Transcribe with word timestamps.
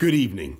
Good 0.00 0.12
evening. 0.12 0.56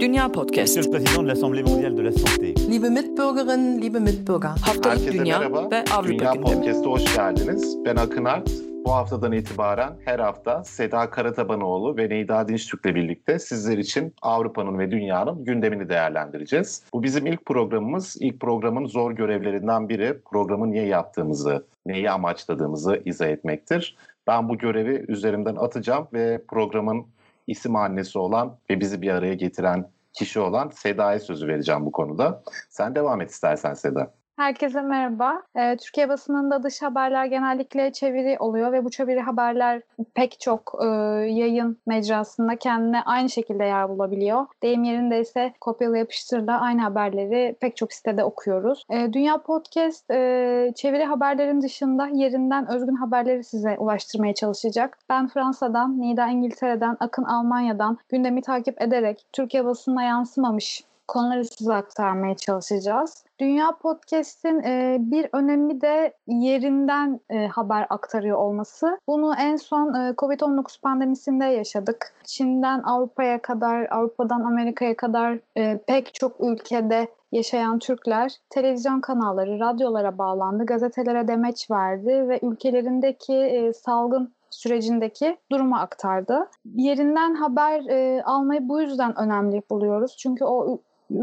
Dünya 0.00 0.28
Podcast. 0.32 0.76
Monsieur 0.76 0.82
le 0.82 0.90
Président 0.90 1.22
de 1.22 1.28
l'Assemblée 1.28 1.62
mondiale 1.62 1.94
de 1.94 2.02
la 2.02 2.12
santé. 2.12 2.54
Liebe 2.68 2.88
Mitbürgerinnen, 2.90 3.80
liebe 3.80 3.98
Mitbürger. 4.00 4.48
Haftalık 4.48 4.86
Herkese 4.86 5.12
Dünya 5.12 5.38
merhaba. 5.38 5.70
ve 5.70 5.84
Avrupa 5.94 6.08
Dünya. 6.08 6.32
Podcast'a 6.32 6.90
hoş 6.90 7.16
geldiniz. 7.16 7.76
Ben 7.84 7.96
Akın 7.96 8.24
Art. 8.24 8.50
Bu 8.84 8.92
haftadan 8.92 9.32
itibaren 9.32 9.92
her 10.04 10.18
hafta 10.18 10.64
Seda 10.64 11.10
Karatabanoğlu 11.10 11.96
ve 11.96 12.08
Neyda 12.08 12.48
Dinçtürk'le 12.48 12.84
birlikte 12.94 13.38
sizler 13.38 13.78
için 13.78 14.14
Avrupa'nın 14.22 14.78
ve 14.78 14.90
dünyanın 14.90 15.44
gündemini 15.44 15.88
değerlendireceğiz. 15.88 16.82
Bu 16.92 17.02
bizim 17.02 17.26
ilk 17.26 17.46
programımız. 17.46 18.16
İlk 18.20 18.40
programın 18.40 18.86
zor 18.86 19.12
görevlerinden 19.12 19.88
biri 19.88 20.20
programı 20.30 20.70
niye 20.70 20.86
yaptığımızı, 20.86 21.66
neyi 21.86 22.10
amaçladığımızı 22.10 23.02
izah 23.04 23.26
etmektir. 23.28 23.96
Ben 24.26 24.48
bu 24.48 24.58
görevi 24.58 25.04
üzerimden 25.08 25.56
atacağım 25.56 26.08
ve 26.12 26.42
programın 26.48 27.06
isim 27.48 27.76
annesi 27.76 28.18
olan 28.18 28.58
ve 28.70 28.80
bizi 28.80 29.02
bir 29.02 29.10
araya 29.10 29.34
getiren 29.34 29.90
kişi 30.12 30.40
olan 30.40 30.68
Seda'ya 30.68 31.20
sözü 31.20 31.48
vereceğim 31.48 31.86
bu 31.86 31.92
konuda. 31.92 32.42
Sen 32.70 32.94
devam 32.94 33.20
et 33.20 33.30
istersen 33.30 33.74
Seda. 33.74 34.14
Herkese 34.38 34.82
merhaba. 34.82 35.42
Ee, 35.56 35.76
Türkiye 35.76 36.08
basınında 36.08 36.62
dış 36.62 36.82
haberler 36.82 37.24
genellikle 37.24 37.92
çeviri 37.92 38.36
oluyor 38.38 38.72
ve 38.72 38.84
bu 38.84 38.90
çeviri 38.90 39.20
haberler 39.20 39.82
pek 40.14 40.40
çok 40.40 40.74
e, 40.82 40.86
yayın 41.30 41.78
mecrasında 41.86 42.56
kendine 42.56 43.02
aynı 43.02 43.30
şekilde 43.30 43.64
yer 43.64 43.88
bulabiliyor. 43.88 44.46
Deyim 44.62 44.84
yerinde 44.84 45.20
ise 45.20 45.52
kopyala 45.60 45.98
yapıştırla 45.98 46.60
aynı 46.60 46.82
haberleri 46.82 47.56
pek 47.60 47.76
çok 47.76 47.92
sitede 47.92 48.24
okuyoruz. 48.24 48.84
Ee, 48.90 49.12
Dünya 49.12 49.42
Podcast 49.42 50.10
e, 50.10 50.72
çeviri 50.76 51.04
haberlerin 51.04 51.60
dışında 51.60 52.06
yerinden 52.06 52.70
özgün 52.70 52.96
haberleri 52.96 53.44
size 53.44 53.76
ulaştırmaya 53.78 54.34
çalışacak. 54.34 54.98
Ben 55.08 55.28
Fransa'dan, 55.28 56.00
Nida 56.00 56.28
İngiltere'den, 56.28 56.96
Akın 57.00 57.24
Almanya'dan 57.24 57.98
gündemi 58.08 58.42
takip 58.42 58.82
ederek 58.82 59.26
Türkiye 59.32 59.64
basınına 59.64 60.02
yansımamış 60.02 60.84
konuları 61.08 61.44
size 61.44 61.74
aktarmaya 61.74 62.36
çalışacağız. 62.36 63.24
Dünya 63.40 63.76
Podcast'in 63.82 64.62
e, 64.62 64.96
bir 65.00 65.28
önemi 65.32 65.80
de 65.80 66.14
yerinden 66.26 67.20
e, 67.30 67.46
haber 67.46 67.86
aktarıyor 67.90 68.38
olması. 68.38 68.98
Bunu 69.06 69.34
en 69.38 69.56
son 69.56 69.94
e, 69.94 70.10
Covid-19 70.10 70.80
pandemisinde 70.80 71.44
yaşadık. 71.44 72.14
Çin'den 72.24 72.82
Avrupa'ya 72.82 73.42
kadar, 73.42 73.86
Avrupa'dan 73.90 74.40
Amerika'ya 74.40 74.96
kadar 74.96 75.38
e, 75.56 75.78
pek 75.86 76.14
çok 76.14 76.40
ülkede 76.40 77.08
yaşayan 77.32 77.78
Türkler 77.78 78.32
televizyon 78.50 79.00
kanalları, 79.00 79.60
radyolara 79.60 80.18
bağlandı, 80.18 80.66
gazetelere 80.66 81.28
demeç 81.28 81.70
verdi 81.70 82.28
ve 82.28 82.38
ülkelerindeki 82.42 83.34
e, 83.34 83.72
salgın 83.72 84.32
sürecindeki 84.50 85.36
durumu 85.52 85.76
aktardı. 85.76 86.48
Yerinden 86.74 87.34
haber 87.34 87.84
e, 87.86 88.22
almayı 88.22 88.68
bu 88.68 88.80
yüzden 88.80 89.18
önemli 89.18 89.62
buluyoruz. 89.70 90.16
Çünkü 90.16 90.44
o 90.44 90.78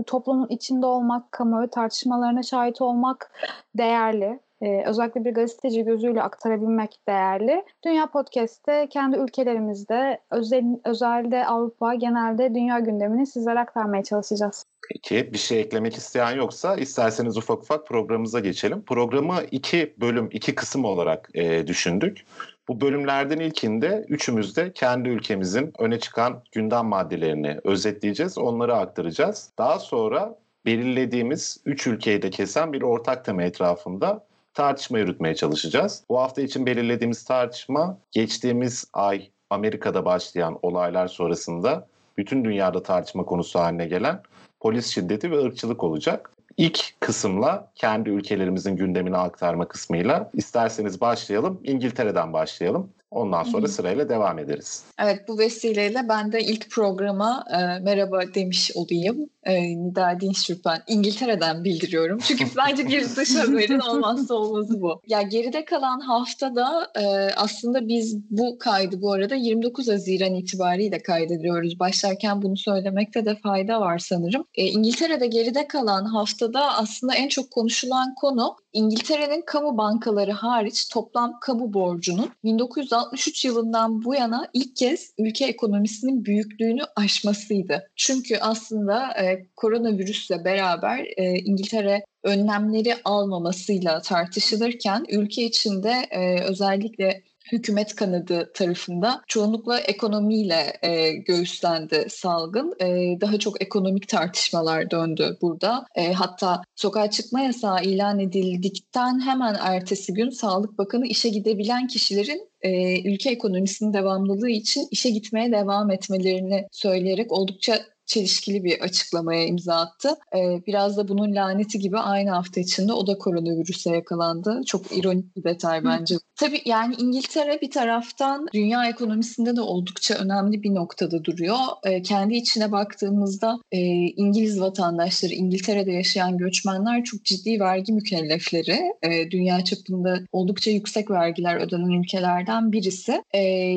toplumun 0.07 0.47
içinde 0.49 0.85
olmak, 0.85 1.31
kamuoyu 1.31 1.69
tartışmalarına 1.69 2.43
şahit 2.43 2.81
olmak 2.81 3.31
değerli. 3.77 4.39
Ee, 4.61 4.83
özellikle 4.85 5.25
bir 5.25 5.33
gazeteci 5.33 5.83
gözüyle 5.83 6.21
aktarabilmek 6.21 6.99
değerli. 7.07 7.63
Dünya 7.85 8.07
Podcast'te 8.07 8.87
kendi 8.89 9.17
ülkelerimizde, 9.17 10.19
özel, 10.31 10.63
özelde 10.85 11.45
Avrupa, 11.45 11.95
genelde 11.95 12.55
dünya 12.55 12.79
gündemini 12.79 13.27
sizlere 13.27 13.59
aktarmaya 13.59 14.03
çalışacağız. 14.03 14.65
Peki 14.91 15.33
bir 15.33 15.37
şey 15.37 15.59
eklemek 15.59 15.95
isteyen 15.95 16.31
yoksa 16.31 16.75
isterseniz 16.75 17.37
ufak 17.37 17.57
ufak 17.63 17.87
programımıza 17.87 18.39
geçelim. 18.39 18.81
Programı 18.81 19.35
iki 19.51 19.95
bölüm, 20.01 20.29
iki 20.31 20.55
kısım 20.55 20.85
olarak 20.85 21.29
e, 21.33 21.67
düşündük. 21.67 22.25
Bu 22.67 22.81
bölümlerden 22.81 23.39
ilkinde 23.39 24.05
üçümüz 24.07 24.57
de 24.57 24.71
kendi 24.73 25.09
ülkemizin 25.09 25.73
öne 25.79 25.99
çıkan 25.99 26.41
gündem 26.51 26.85
maddelerini 26.85 27.59
özetleyeceğiz, 27.63 28.37
onları 28.37 28.75
aktaracağız. 28.75 29.51
Daha 29.57 29.79
sonra 29.79 30.35
belirlediğimiz 30.65 31.57
üç 31.65 31.87
ülkeyi 31.87 32.21
de 32.21 32.29
kesen 32.29 32.73
bir 32.73 32.81
ortak 32.81 33.25
tema 33.25 33.43
etrafında 33.43 34.25
tartışma 34.53 34.99
yürütmeye 34.99 35.35
çalışacağız. 35.35 36.03
Bu 36.09 36.19
hafta 36.19 36.41
için 36.41 36.65
belirlediğimiz 36.65 37.23
tartışma 37.23 37.97
geçtiğimiz 38.11 38.85
ay 38.93 39.29
Amerika'da 39.49 40.05
başlayan 40.05 40.59
olaylar 40.61 41.07
sonrasında 41.07 41.87
bütün 42.17 42.45
dünyada 42.45 42.83
tartışma 42.83 43.25
konusu 43.25 43.59
haline 43.59 43.85
gelen 43.85 44.21
polis 44.59 44.87
şiddeti 44.87 45.31
ve 45.31 45.43
ırkçılık 45.43 45.83
olacak. 45.83 46.34
İlk 46.57 46.93
kısımla 46.99 47.71
kendi 47.75 48.09
ülkelerimizin 48.09 48.75
gündemini 48.75 49.17
aktarma 49.17 49.67
kısmıyla 49.67 50.29
isterseniz 50.33 51.01
başlayalım. 51.01 51.61
İngiltere'den 51.63 52.33
başlayalım. 52.33 52.93
Ondan 53.11 53.43
sonra 53.43 53.67
sırayla 53.67 54.09
devam 54.09 54.39
ederiz. 54.39 54.83
Evet 54.99 55.27
bu 55.27 55.39
vesileyle 55.39 55.99
ben 56.09 56.31
de 56.31 56.41
ilk 56.41 56.71
programa 56.71 57.45
e, 57.51 57.79
merhaba 57.79 58.21
demiş 58.33 58.71
olayım. 58.75 59.29
E, 59.45 59.77
Nida 59.77 60.19
Dinçtürk 60.19 60.65
ben 60.65 60.81
İngiltere'den 60.87 61.63
bildiriyorum. 61.63 62.19
Çünkü 62.19 62.45
bence 62.57 62.87
bir 62.87 63.15
dış 63.15 63.35
haberin 63.35 63.79
olmazsa 63.79 64.33
olmazı 64.33 64.81
bu. 64.81 65.01
Ya 65.07 65.21
geride 65.21 65.65
kalan 65.65 65.99
haftada 65.99 66.91
e, 66.95 67.05
aslında 67.35 67.87
biz 67.87 68.17
bu 68.29 68.57
kaydı 68.59 69.01
bu 69.01 69.11
arada 69.11 69.35
29 69.35 69.87
Haziran 69.87 70.33
itibariyle 70.33 70.99
kaydediyoruz. 70.99 71.79
Başlarken 71.79 72.41
bunu 72.41 72.57
söylemekte 72.57 73.25
de 73.25 73.35
fayda 73.35 73.81
var 73.81 73.99
sanırım. 73.99 74.45
E, 74.55 74.65
İngiltere'de 74.65 75.27
geride 75.27 75.67
kalan 75.67 76.05
haftada 76.05 76.77
aslında 76.77 77.15
en 77.15 77.27
çok 77.27 77.51
konuşulan 77.51 78.15
konu 78.15 78.55
İngiltere'nin 78.73 79.43
kamu 79.45 79.77
bankaları 79.77 80.31
hariç 80.31 80.89
toplam 80.89 81.39
kamu 81.41 81.73
borcunun 81.73 82.29
1963 82.43 83.45
yılından 83.45 84.03
bu 84.03 84.15
yana 84.15 84.47
ilk 84.53 84.75
kez 84.75 85.13
ülke 85.17 85.45
ekonomisinin 85.45 86.25
büyüklüğünü 86.25 86.81
aşmasıydı. 86.95 87.89
Çünkü 87.95 88.37
aslında 88.37 89.13
e, 89.13 89.34
koronavirüsle 89.55 90.45
beraber 90.45 91.05
e, 91.17 91.39
İngiltere 91.39 92.03
önlemleri 92.23 92.95
almamasıyla 93.05 94.01
tartışılırken 94.01 95.05
ülke 95.09 95.43
içinde 95.43 95.91
e, 96.11 96.41
özellikle 96.41 97.23
hükümet 97.51 97.95
kanadı 97.95 98.51
tarafında 98.53 99.21
çoğunlukla 99.27 99.79
ekonomiyle 99.79 100.77
e, 100.81 101.11
göğüslendi 101.11 102.05
salgın. 102.09 102.75
E, 102.79 103.21
daha 103.21 103.39
çok 103.39 103.61
ekonomik 103.61 104.07
tartışmalar 104.07 104.91
döndü 104.91 105.37
burada. 105.41 105.85
E, 105.95 106.13
hatta 106.13 106.61
sokağa 106.75 107.11
çıkma 107.11 107.41
yasağı 107.41 107.83
ilan 107.83 108.19
edildikten 108.19 109.19
hemen 109.19 109.55
ertesi 109.59 110.13
gün 110.13 110.29
Sağlık 110.29 110.77
Bakanı 110.77 111.07
işe 111.07 111.29
gidebilen 111.29 111.87
kişilerin 111.87 112.49
e, 112.61 113.01
ülke 113.13 113.29
ekonomisinin 113.29 113.93
devamlılığı 113.93 114.49
için 114.49 114.87
işe 114.91 115.09
gitmeye 115.09 115.51
devam 115.51 115.91
etmelerini 115.91 116.67
söyleyerek 116.71 117.31
oldukça 117.31 117.79
çelişkili 118.05 118.63
bir 118.63 118.79
açıklamaya 118.81 119.45
imza 119.45 119.75
attı. 119.75 120.09
Ee, 120.35 120.61
biraz 120.67 120.97
da 120.97 121.07
bunun 121.07 121.35
laneti 121.35 121.79
gibi 121.79 121.97
aynı 121.97 122.29
hafta 122.29 122.61
içinde 122.61 122.93
o 122.93 123.07
da 123.07 123.17
koronavirüse 123.17 123.89
yakalandı. 123.89 124.61
Çok 124.65 124.97
ironik 124.97 125.35
bir 125.35 125.43
detay 125.43 125.83
bence. 125.83 126.15
Tabii 126.35 126.61
yani 126.65 126.95
İngiltere 126.97 127.61
bir 127.61 127.71
taraftan 127.71 128.47
dünya 128.53 128.85
ekonomisinde 128.89 129.55
de 129.55 129.61
oldukça 129.61 130.15
önemli 130.15 130.63
bir 130.63 130.75
noktada 130.75 131.23
duruyor. 131.23 131.57
Ee, 131.83 132.01
kendi 132.01 132.35
içine 132.35 132.71
baktığımızda 132.71 133.57
e, 133.71 133.79
İngiliz 134.05 134.61
vatandaşları, 134.61 135.33
İngiltere'de 135.33 135.91
yaşayan 135.91 136.37
göçmenler 136.37 137.03
çok 137.03 137.25
ciddi 137.25 137.59
vergi 137.59 137.93
mükellefleri. 137.93 138.79
E, 139.03 139.31
dünya 139.31 139.63
çapında 139.63 140.19
oldukça 140.31 140.71
yüksek 140.71 141.11
vergiler 141.11 141.55
ödenen 141.55 142.01
ülkelerden 142.01 142.71
birisi. 142.71 143.23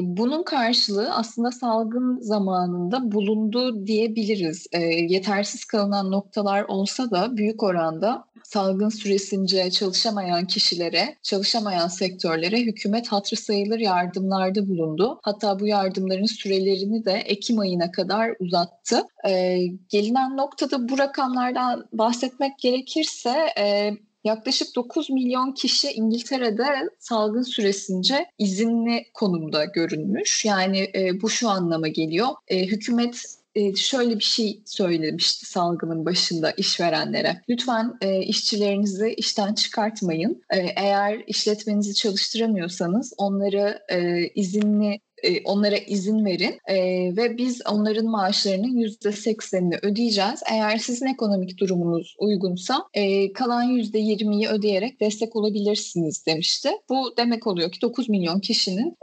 Bunun 0.03 0.43
karşılığı 0.43 1.15
aslında 1.15 1.51
salgın 1.51 2.21
zamanında 2.21 3.13
bulundu 3.13 3.87
diye 3.87 4.17
biliriz. 4.19 4.67
E, 4.73 4.81
yetersiz 4.85 5.65
kalınan 5.65 6.11
noktalar 6.11 6.63
olsa 6.63 7.11
da 7.11 7.37
büyük 7.37 7.63
oranda 7.63 8.25
salgın 8.45 8.89
süresince 8.89 9.71
çalışamayan 9.71 10.47
kişilere, 10.47 11.17
çalışamayan 11.23 11.89
sektörlere 11.89 12.61
hükümet 12.61 13.09
hatırı 13.09 13.41
sayılır 13.41 13.79
yardımlarda 13.79 14.69
bulundu. 14.69 15.21
Hatta 15.23 15.61
bu 15.61 15.67
yardımların 15.67 16.25
sürelerini 16.25 17.05
de 17.05 17.13
Ekim 17.13 17.59
ayına 17.59 17.91
kadar 17.91 18.35
uzattı. 18.41 19.03
E, 19.29 19.59
gelinen 19.89 20.37
noktada 20.37 20.89
bu 20.89 20.99
rakamlardan 20.99 21.89
bahsetmek 21.93 22.59
gerekirse 22.59 23.35
e, 23.59 23.93
Yaklaşık 24.25 24.77
9 24.77 25.11
milyon 25.11 25.53
kişi 25.53 25.91
İngiltere'de 25.91 26.65
salgın 26.99 27.43
süresince 27.43 28.27
izinli 28.39 29.05
konumda 29.15 29.65
görünmüş. 29.65 30.45
Yani 30.45 30.91
e, 30.95 31.23
bu 31.23 31.31
şu 31.31 31.49
anlama 31.49 31.89
geliyor. 31.89 32.29
E, 32.49 32.67
hükümet 32.67 33.38
şöyle 33.77 34.19
bir 34.19 34.25
şey 34.25 34.63
söylemişti 34.67 35.47
salgının 35.47 36.07
başında 36.07 36.51
işverenlere. 36.51 37.43
Lütfen 37.49 37.93
e, 38.01 38.23
işçilerinizi 38.23 39.15
işten 39.17 39.55
çıkartmayın. 39.55 40.43
E, 40.51 40.59
eğer 40.59 41.23
işletmenizi 41.27 41.95
çalıştıramıyorsanız 41.95 43.13
onları 43.19 43.79
e, 43.89 44.29
izinli 44.35 45.01
e, 45.23 45.43
onlara 45.45 45.77
izin 45.77 46.25
verin 46.25 46.59
e, 46.69 46.77
ve 47.17 47.39
biz 47.39 47.61
onların 47.67 48.07
maaşlarının 48.07 48.77
yüzde 48.77 49.13
seksenini 49.13 49.77
ödeyeceğiz. 49.83 50.43
Eğer 50.51 50.79
sizin 50.79 51.07
ekonomik 51.07 51.59
durumunuz 51.59 52.17
uygunsa 52.19 52.85
e, 52.95 53.33
kalan 53.33 53.63
yüzde 53.63 53.99
yirmiyi 53.99 54.49
ödeyerek 54.49 55.01
destek 55.01 55.37
olabilirsiniz 55.37 56.27
demişti. 56.27 56.71
Bu 56.89 57.15
demek 57.17 57.47
oluyor 57.47 57.73
ki 57.73 57.81
9 57.81 58.09
milyon 58.09 58.41
kişinin 58.41 58.97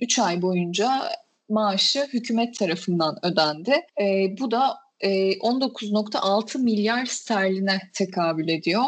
3 0.00 0.18
ay 0.18 0.42
boyunca 0.42 1.02
maaşı 1.48 2.06
hükümet 2.12 2.58
tarafından 2.58 3.18
ödendi. 3.22 3.74
E, 4.00 4.36
bu 4.40 4.50
da 4.50 4.74
e, 5.00 5.32
19.6 5.38 6.58
milyar 6.58 7.04
sterline 7.04 7.80
tekabül 7.92 8.48
ediyor. 8.48 8.84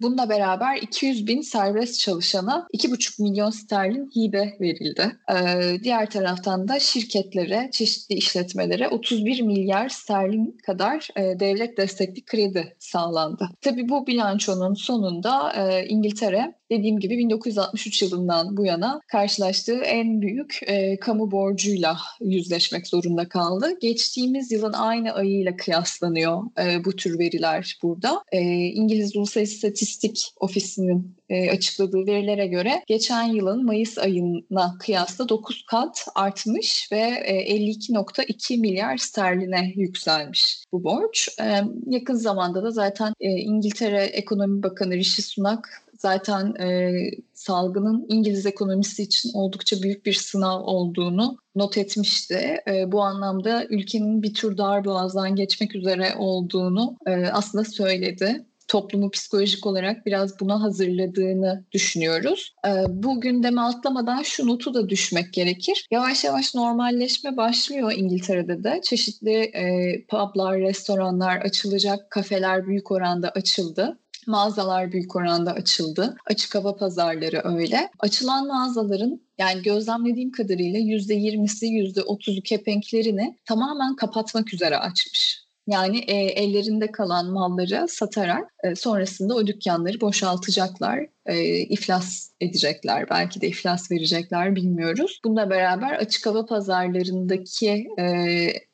Bununla 0.00 0.28
beraber 0.28 0.76
200 0.76 1.26
bin 1.26 1.40
serbest 1.40 2.00
çalışana 2.00 2.66
2,5 2.74 3.22
milyon 3.22 3.50
sterlin 3.50 4.10
hibe 4.14 4.56
verildi. 4.60 5.16
Ee, 5.30 5.78
diğer 5.84 6.10
taraftan 6.10 6.68
da 6.68 6.78
şirketlere, 6.78 7.70
çeşitli 7.72 8.14
işletmelere 8.14 8.88
31 8.88 9.40
milyar 9.40 9.88
sterlin 9.88 10.56
kadar 10.66 11.08
e, 11.16 11.40
devlet 11.40 11.76
destekli 11.78 12.24
kredi 12.24 12.76
sağlandı. 12.78 13.48
Tabii 13.60 13.88
bu 13.88 14.06
bilançonun 14.06 14.74
sonunda 14.74 15.52
e, 15.52 15.86
İngiltere 15.86 16.54
dediğim 16.70 17.00
gibi 17.00 17.18
1963 17.18 18.02
yılından 18.02 18.56
bu 18.56 18.66
yana 18.66 19.00
karşılaştığı 19.08 19.78
en 19.78 20.20
büyük 20.20 20.60
e, 20.66 20.96
kamu 20.96 21.30
borcuyla 21.30 21.96
yüzleşmek 22.20 22.86
zorunda 22.86 23.28
kaldı. 23.28 23.70
Geçtiğimiz 23.80 24.52
yılın 24.52 24.72
aynı 24.72 25.12
ayıyla 25.12 25.56
kıyaslanıyor 25.56 26.42
bu 26.84 26.96
tür 26.96 27.18
veriler 27.18 27.78
burada. 27.82 28.22
E, 28.32 28.40
İngiliz 28.52 29.16
Ulusal 29.16 29.42
İstatistik 29.72 30.34
Ofisi'nin 30.40 31.16
e, 31.28 31.50
açıkladığı 31.50 32.06
verilere 32.06 32.46
göre 32.46 32.82
geçen 32.86 33.22
yılın 33.22 33.64
Mayıs 33.64 33.98
ayına 33.98 34.78
kıyasla 34.80 35.28
9 35.28 35.64
kat 35.66 36.06
artmış 36.14 36.88
ve 36.92 37.00
e, 37.24 37.56
52.2 37.56 38.60
milyar 38.60 38.96
sterline 38.96 39.72
yükselmiş 39.76 40.64
bu 40.72 40.84
borç. 40.84 41.28
E, 41.40 41.62
yakın 41.86 42.14
zamanda 42.14 42.62
da 42.62 42.70
zaten 42.70 43.12
e, 43.20 43.30
İngiltere 43.30 44.04
Ekonomi 44.04 44.62
Bakanı 44.62 44.94
Rishi 44.94 45.22
Sunak 45.22 45.82
zaten 45.98 46.54
e, 46.54 46.92
salgının 47.34 48.06
İngiliz 48.08 48.46
ekonomisi 48.46 49.02
için 49.02 49.30
oldukça 49.34 49.82
büyük 49.82 50.06
bir 50.06 50.12
sınav 50.12 50.60
olduğunu 50.60 51.36
not 51.54 51.78
etmişti. 51.78 52.56
E, 52.68 52.92
bu 52.92 53.02
anlamda 53.02 53.66
ülkenin 53.70 54.22
bir 54.22 54.34
tür 54.34 54.58
dar 54.58 54.84
boğazdan 54.84 55.36
geçmek 55.36 55.74
üzere 55.74 56.14
olduğunu 56.18 56.96
e, 57.06 57.26
aslında 57.26 57.64
söyledi 57.64 58.46
toplumu 58.72 59.10
psikolojik 59.10 59.66
olarak 59.66 60.06
biraz 60.06 60.40
buna 60.40 60.62
hazırladığını 60.62 61.64
düşünüyoruz. 61.72 62.54
E, 62.66 62.70
bu 62.88 63.20
gündeme 63.20 63.60
atlamadan 63.60 64.22
şu 64.22 64.46
notu 64.46 64.74
da 64.74 64.88
düşmek 64.88 65.32
gerekir. 65.32 65.86
Yavaş 65.90 66.24
yavaş 66.24 66.54
normalleşme 66.54 67.36
başlıyor 67.36 67.92
İngiltere'de 67.96 68.64
de. 68.64 68.80
Çeşitli 68.82 69.32
e, 69.32 69.64
publar, 70.06 70.58
restoranlar 70.58 71.36
açılacak, 71.36 72.10
kafeler 72.10 72.66
büyük 72.66 72.90
oranda 72.90 73.30
açıldı. 73.30 73.98
Mağazalar 74.26 74.92
büyük 74.92 75.16
oranda 75.16 75.52
açıldı. 75.52 76.16
Açık 76.26 76.54
hava 76.54 76.76
pazarları 76.76 77.40
öyle. 77.44 77.90
Açılan 77.98 78.46
mağazaların 78.46 79.20
yani 79.38 79.62
gözlemlediğim 79.62 80.32
kadarıyla 80.32 80.78
%20'si 80.80 81.66
%30'u 81.66 82.42
kepenklerini 82.42 83.38
tamamen 83.44 83.96
kapatmak 83.96 84.54
üzere 84.54 84.76
açmış. 84.76 85.41
Yani 85.66 85.98
e, 85.98 86.14
ellerinde 86.14 86.92
kalan 86.92 87.30
malları 87.30 87.86
satarak 87.88 88.54
e, 88.64 88.74
sonrasında 88.74 89.34
o 89.34 89.46
dükkanları 89.46 90.00
boşaltacaklar, 90.00 91.06
e, 91.26 91.58
iflas 91.58 92.31
edecekler, 92.42 93.10
belki 93.10 93.40
de 93.40 93.48
iflas 93.48 93.90
verecekler 93.90 94.56
bilmiyoruz. 94.56 95.20
Bununla 95.24 95.50
beraber 95.50 95.92
açık 95.92 96.26
hava 96.26 96.46
pazarlarındaki 96.46 97.86
e, 97.98 98.06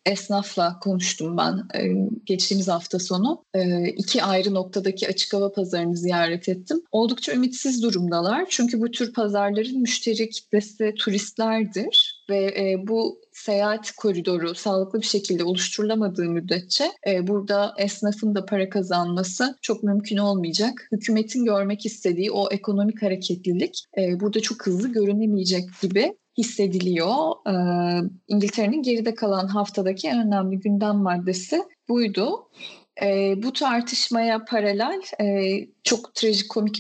esnafla 0.07 0.79
konuştum 0.81 1.37
ben 1.37 1.81
e, 1.81 2.09
geçtiğimiz 2.25 2.69
hafta 2.69 2.99
sonu. 2.99 3.45
E, 3.55 3.89
iki 3.89 4.23
ayrı 4.23 4.55
noktadaki 4.55 5.09
açık 5.09 5.35
hava 5.35 5.53
pazarını 5.53 5.97
ziyaret 5.97 6.49
ettim. 6.49 6.83
Oldukça 6.93 7.33
ümitsiz 7.33 7.83
durumdalar 7.83 8.47
çünkü 8.49 8.81
bu 8.81 8.91
tür 8.91 9.13
pazarların 9.13 9.81
müşteri 9.81 10.31
kitlesi 10.31 10.95
turistlerdir 10.99 12.25
ve 12.31 12.45
e, 12.45 12.87
bu 12.89 13.21
seyahat 13.33 13.91
koridoru 13.91 14.55
sağlıklı 14.55 15.01
bir 15.01 15.07
şekilde 15.07 15.45
oluşturulamadığı 15.45 16.25
müddetçe 16.25 16.85
e, 17.07 17.27
burada 17.27 17.75
esnafın 17.79 18.35
da 18.35 18.47
para 18.47 18.69
kazanması 18.69 19.59
çok 19.63 19.83
mümkün 19.83 20.17
olmayacak. 20.17 20.89
Hükümetin 20.93 21.45
görmek 21.45 21.87
istediği 21.87 22.31
o 22.31 22.49
ekonomik 22.51 23.03
hareketlilik 23.03 23.58
e, 23.99 24.21
burada 24.21 24.41
çok 24.41 24.67
hızlı 24.67 24.93
görünemeyecek 24.93 25.65
gibi 25.83 26.15
hissediliyor. 26.39 27.17
E, 27.47 27.55
İngiltere'nin 28.29 28.83
geride 28.83 29.15
kalan 29.15 29.47
haftadaki 29.47 30.09
en 30.09 30.27
önemli 30.27 30.59
gündem 30.61 30.97
maddesi 30.97 31.63
buydu. 31.89 32.49
E, 33.03 33.35
bu 33.43 33.53
tartışmaya 33.53 34.45
paralel 34.45 35.01
e, 35.21 35.59
çok 35.85 36.15
trajikomik 36.15 36.79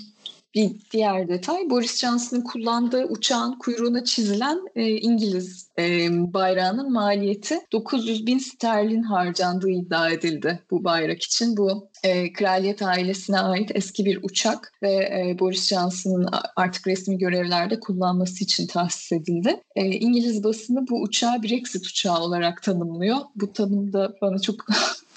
bir 0.54 0.70
diğer 0.90 1.28
detay 1.28 1.70
Boris 1.70 2.00
Johnson'ın 2.00 2.42
kullandığı 2.42 3.04
uçağın 3.04 3.58
kuyruğuna 3.58 4.04
çizilen 4.04 4.60
e, 4.76 4.88
İngiliz 4.88 5.70
e, 5.78 6.08
bayrağının 6.10 6.92
maliyeti 6.92 7.58
900 7.72 8.26
bin 8.26 8.38
sterlin 8.38 9.02
harcandığı 9.02 9.70
iddia 9.70 10.10
edildi 10.10 10.60
bu 10.70 10.84
bayrak 10.84 11.22
için. 11.22 11.56
Bu 11.56 11.88
e, 12.04 12.32
kraliyet 12.32 12.82
ailesine 12.82 13.40
ait 13.40 13.70
eski 13.74 14.04
bir 14.04 14.18
uçak 14.22 14.72
ve 14.82 14.92
e, 14.92 15.36
Boris 15.38 15.68
Johnson'ın 15.68 16.28
artık 16.56 16.86
resmi 16.86 17.18
görevlerde 17.18 17.80
kullanması 17.80 18.44
için 18.44 18.66
tahsis 18.66 19.12
edildi. 19.12 19.60
E, 19.76 19.86
İngiliz 19.86 20.44
basını 20.44 20.88
bu 20.88 21.02
uçağı 21.02 21.42
Brexit 21.42 21.86
uçağı 21.86 22.20
olarak 22.20 22.62
tanımlıyor. 22.62 23.16
Bu 23.36 23.52
tanım 23.52 23.92
da 23.92 24.16
bana 24.22 24.38
çok 24.38 24.66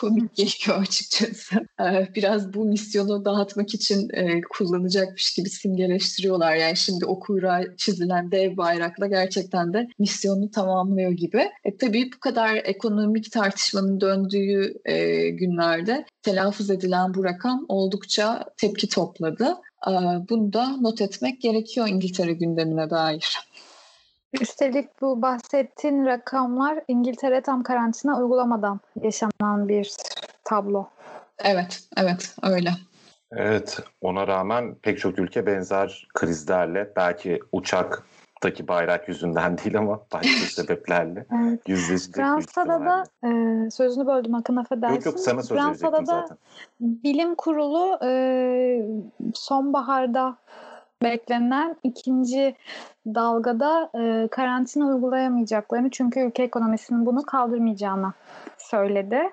komik 0.00 0.36
geliyor 0.36 0.82
açıkçası. 0.82 1.56
Ee, 1.80 2.08
biraz 2.14 2.54
bu 2.54 2.64
misyonu 2.64 3.24
dağıtmak 3.24 3.74
için 3.74 4.08
e, 4.14 4.40
kullanacakmış 4.40 5.34
gibi 5.34 5.50
simgeleştiriyorlar. 5.50 6.54
Yani 6.54 6.76
şimdi 6.76 7.06
o 7.06 7.20
kuyruğa 7.20 7.60
çizilen 7.76 8.30
dev 8.30 8.56
bayrakla 8.56 9.06
gerçekten 9.06 9.72
de 9.72 9.88
misyonu 9.98 10.50
tamamlıyor 10.50 11.10
gibi. 11.10 11.50
E, 11.64 11.76
tabii 11.76 12.10
bu 12.16 12.20
kadar 12.20 12.56
ekonomik 12.64 13.32
tartışmanın 13.32 14.00
döndüğü 14.00 14.74
e, 14.84 15.28
günlerde 15.28 16.04
telaffuz 16.22 16.70
edilen 16.70 17.14
bu 17.14 17.24
rakam 17.24 17.64
oldukça 17.68 18.44
tepki 18.56 18.88
topladı. 18.88 19.56
Ee, 19.88 19.90
bunu 20.30 20.52
da 20.52 20.76
not 20.76 21.00
etmek 21.00 21.40
gerekiyor 21.40 21.88
İngiltere 21.88 22.32
gündemine 22.32 22.90
dair. 22.90 23.38
Üstelik 24.40 25.00
bu 25.00 25.22
bahsettiğin 25.22 26.06
rakamlar 26.06 26.80
İngiltere 26.88 27.40
tam 27.40 27.62
karantina 27.62 28.18
uygulamadan 28.18 28.80
yaşanan 29.02 29.68
bir 29.68 29.92
tablo. 30.44 30.86
Evet, 31.38 31.80
evet 31.96 32.36
öyle. 32.42 32.70
Evet, 33.32 33.78
ona 34.00 34.26
rağmen 34.26 34.74
pek 34.74 34.98
çok 34.98 35.18
ülke 35.18 35.46
benzer 35.46 36.08
krizlerle 36.14 36.92
belki 36.96 37.40
uçaktaki 37.52 38.68
bayrak 38.68 39.08
yüzünden 39.08 39.58
değil 39.64 39.78
ama 39.78 40.00
başka 40.12 40.46
sebeplerle 40.62 41.26
evet. 41.42 41.68
yüzleşecek. 41.68 42.14
Fransa'da 42.14 42.80
da 42.84 43.04
e, 43.24 43.70
sözünü 43.70 44.06
böldüm 44.06 44.34
Akın 44.34 44.56
affedersin. 44.56 44.94
Yok 44.94 45.06
yok 45.06 45.18
sana 45.18 45.42
söz 45.42 45.58
Fransa'da 45.58 46.00
da 46.00 46.04
zaten. 46.04 46.36
bilim 46.80 47.34
kurulu 47.34 47.98
e, 48.04 48.10
sonbaharda 49.34 50.36
beklenen 51.02 51.76
ikinci 51.82 52.54
dalgada 53.06 53.90
e, 53.94 54.28
karantina 54.28 54.86
uygulayamayacaklarını 54.86 55.90
çünkü 55.90 56.20
ülke 56.20 56.42
ekonomisinin 56.42 57.06
bunu 57.06 57.22
kaldırmayacağını 57.22 58.12
söyledi. 58.58 59.30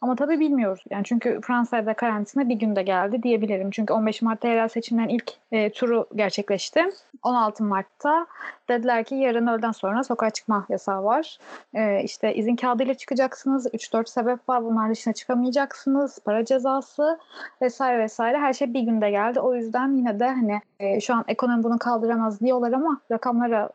Ama 0.00 0.16
tabii 0.16 0.40
bilmiyoruz. 0.40 0.84
Yani 0.90 1.04
çünkü 1.04 1.40
Fransa'da 1.42 1.94
karantina 1.94 2.48
bir 2.48 2.54
günde 2.54 2.82
geldi 2.82 3.22
diyebilirim. 3.22 3.70
Çünkü 3.70 3.92
15 3.92 4.22
Mart'ta 4.22 4.48
yerel 4.48 4.68
seçimlerin 4.68 5.08
ilk 5.08 5.32
e, 5.52 5.72
turu 5.72 6.06
gerçekleşti. 6.14 6.84
16 7.22 7.64
Mart'ta 7.64 8.26
dediler 8.68 9.04
ki 9.04 9.14
yarın 9.14 9.46
öğleden 9.46 9.72
sonra 9.72 10.04
sokağa 10.04 10.30
çıkma 10.30 10.66
yasağı 10.68 11.04
var. 11.04 11.38
E, 11.74 12.02
işte 12.04 12.34
izin 12.34 12.56
kağıdıyla 12.56 12.94
çıkacaksınız. 12.94 13.66
3-4 13.66 14.08
sebep 14.10 14.48
var. 14.48 14.64
Bunlar 14.64 14.90
dışına 14.90 15.14
çıkamayacaksınız. 15.14 16.18
Para 16.24 16.44
cezası 16.44 17.18
vesaire 17.62 17.98
vesaire. 17.98 18.38
Her 18.38 18.52
şey 18.52 18.74
bir 18.74 18.80
günde 18.80 19.10
geldi. 19.10 19.40
O 19.40 19.54
yüzden 19.54 19.92
yine 19.92 20.20
de 20.20 20.28
hani 20.28 20.60
e, 20.80 21.00
şu 21.00 21.14
an 21.14 21.24
ekonomi 21.28 21.64
bunu 21.64 21.78
kaldıramaz 21.78 22.40
diyorlar 22.40 22.72
ama 22.72 23.00
rakamlara 23.10 23.70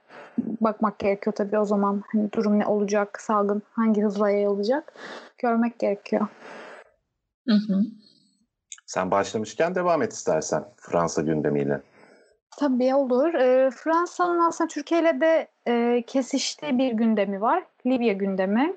bakmak 0.61 0.99
gerekiyor 0.99 1.33
tabii 1.35 1.59
o 1.59 1.65
zaman. 1.65 2.03
Hani 2.11 2.31
durum 2.31 2.59
ne 2.59 2.65
olacak? 2.65 3.21
Salgın 3.21 3.61
hangi 3.71 4.01
hızla 4.01 4.29
yayılacak? 4.29 4.93
Görmek 5.41 5.79
gerekiyor. 5.79 6.27
Hı 7.47 7.55
hı. 7.55 7.81
Sen 8.85 9.11
başlamışken 9.11 9.75
devam 9.75 10.01
et 10.01 10.13
istersen 10.13 10.65
Fransa 10.77 11.21
gündemiyle. 11.21 11.81
Tabii 12.61 12.95
olur. 12.95 13.33
E, 13.33 13.71
Fransa'nın 13.71 14.39
aslında 14.39 14.67
Türkiye 14.67 15.01
ile 15.01 15.21
de 15.21 15.47
e, 15.67 16.03
kesiştiği 16.07 16.77
bir 16.77 16.91
gündemi 16.91 17.41
var. 17.41 17.63
Libya 17.85 18.13
gündemi. 18.13 18.73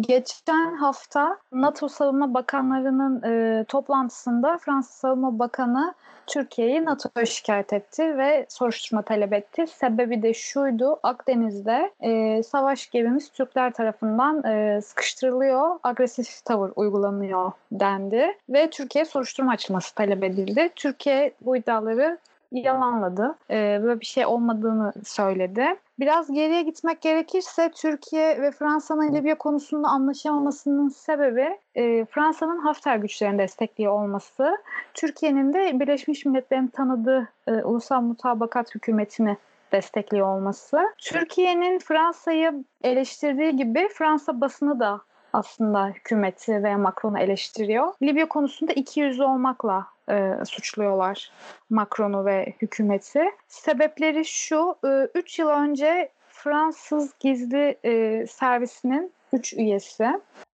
Geçen 0.00 0.76
hafta 0.76 1.38
NATO 1.52 1.88
Savunma 1.88 2.34
Bakanlarının 2.34 3.22
e, 3.22 3.64
toplantısında 3.64 4.58
Fransa 4.58 4.92
Savunma 4.92 5.38
Bakanı 5.38 5.94
Türkiye'yi 6.26 6.84
NATO'ya 6.84 7.26
şikayet 7.26 7.72
etti 7.72 8.18
ve 8.18 8.46
soruşturma 8.48 9.02
talep 9.02 9.32
etti. 9.32 9.66
Sebebi 9.66 10.22
de 10.22 10.34
şuydu, 10.34 11.00
Akdeniz'de 11.02 11.92
e, 12.00 12.42
savaş 12.42 12.90
gemimiz 12.90 13.30
Türkler 13.30 13.72
tarafından 13.72 14.44
e, 14.44 14.80
sıkıştırılıyor, 14.80 15.78
agresif 15.82 16.44
tavır 16.44 16.72
uygulanıyor 16.76 17.52
dendi 17.72 18.38
ve 18.48 18.70
Türkiye 18.70 19.04
soruşturma 19.04 19.52
açılması 19.52 19.94
talep 19.94 20.24
edildi. 20.24 20.70
Türkiye 20.76 21.32
bu 21.40 21.56
iddiaları 21.56 22.18
yalanladı. 22.60 23.34
E, 23.50 23.80
böyle 23.82 24.00
bir 24.00 24.06
şey 24.06 24.26
olmadığını 24.26 24.92
söyledi. 25.04 25.64
Biraz 26.00 26.32
geriye 26.32 26.62
gitmek 26.62 27.00
gerekirse 27.00 27.70
Türkiye 27.70 28.42
ve 28.42 28.50
Fransa'nın 28.50 29.14
Libya 29.14 29.38
konusunda 29.38 29.88
anlaşamamasının 29.88 30.88
sebebi 30.88 31.58
e, 31.74 32.04
Fransa'nın 32.04 32.58
Hafter 32.58 32.96
güçlerini 32.96 33.38
destekliyor 33.38 33.92
olması, 33.92 34.56
Türkiye'nin 34.94 35.52
de 35.52 35.80
Birleşmiş 35.80 36.24
Milletler'in 36.24 36.66
tanıdığı 36.66 37.28
e, 37.46 37.52
ulusal 37.52 38.00
mutabakat 38.00 38.74
hükümetini 38.74 39.36
destekliyor 39.72 40.26
olması. 40.36 40.78
Türkiye'nin 40.98 41.78
Fransa'yı 41.78 42.64
eleştirdiği 42.84 43.56
gibi 43.56 43.88
Fransa 43.88 44.40
basını 44.40 44.80
da 44.80 45.00
aslında 45.32 45.88
hükümeti 45.88 46.62
ve 46.62 46.76
Macron'u 46.76 47.18
eleştiriyor. 47.18 47.92
Libya 48.02 48.28
konusunda 48.28 48.72
iki 48.72 49.00
yüzlü 49.00 49.24
olmakla 49.24 49.86
e, 50.10 50.32
suçluyorlar 50.44 51.30
Macron'u 51.70 52.24
ve 52.24 52.54
hükümeti. 52.62 53.24
Sebepleri 53.48 54.24
şu, 54.24 54.76
3 55.14 55.38
e, 55.38 55.42
yıl 55.42 55.48
önce 55.48 56.08
Fransız 56.28 57.12
gizli 57.20 57.78
e, 57.84 58.26
servisinin 58.26 59.12
3 59.32 59.52
üyesi, 59.52 60.06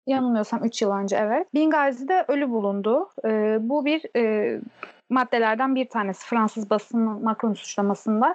yanılmıyorsam 0.07 0.65
3 0.65 0.83
yıl 0.83 0.91
önce 0.91 1.17
evet, 1.17 1.55
Bingazi'de 1.55 2.25
ölü 2.29 2.51
bulundu. 2.51 3.09
E, 3.25 3.59
bu 3.61 3.85
bir 3.85 4.17
e, 4.17 4.61
maddelerden 5.11 5.75
bir 5.75 5.89
tanesi 5.89 6.27
Fransız 6.27 6.71
basının 6.71 7.25
Macron 7.25 7.55
suçlamasında. 7.55 8.35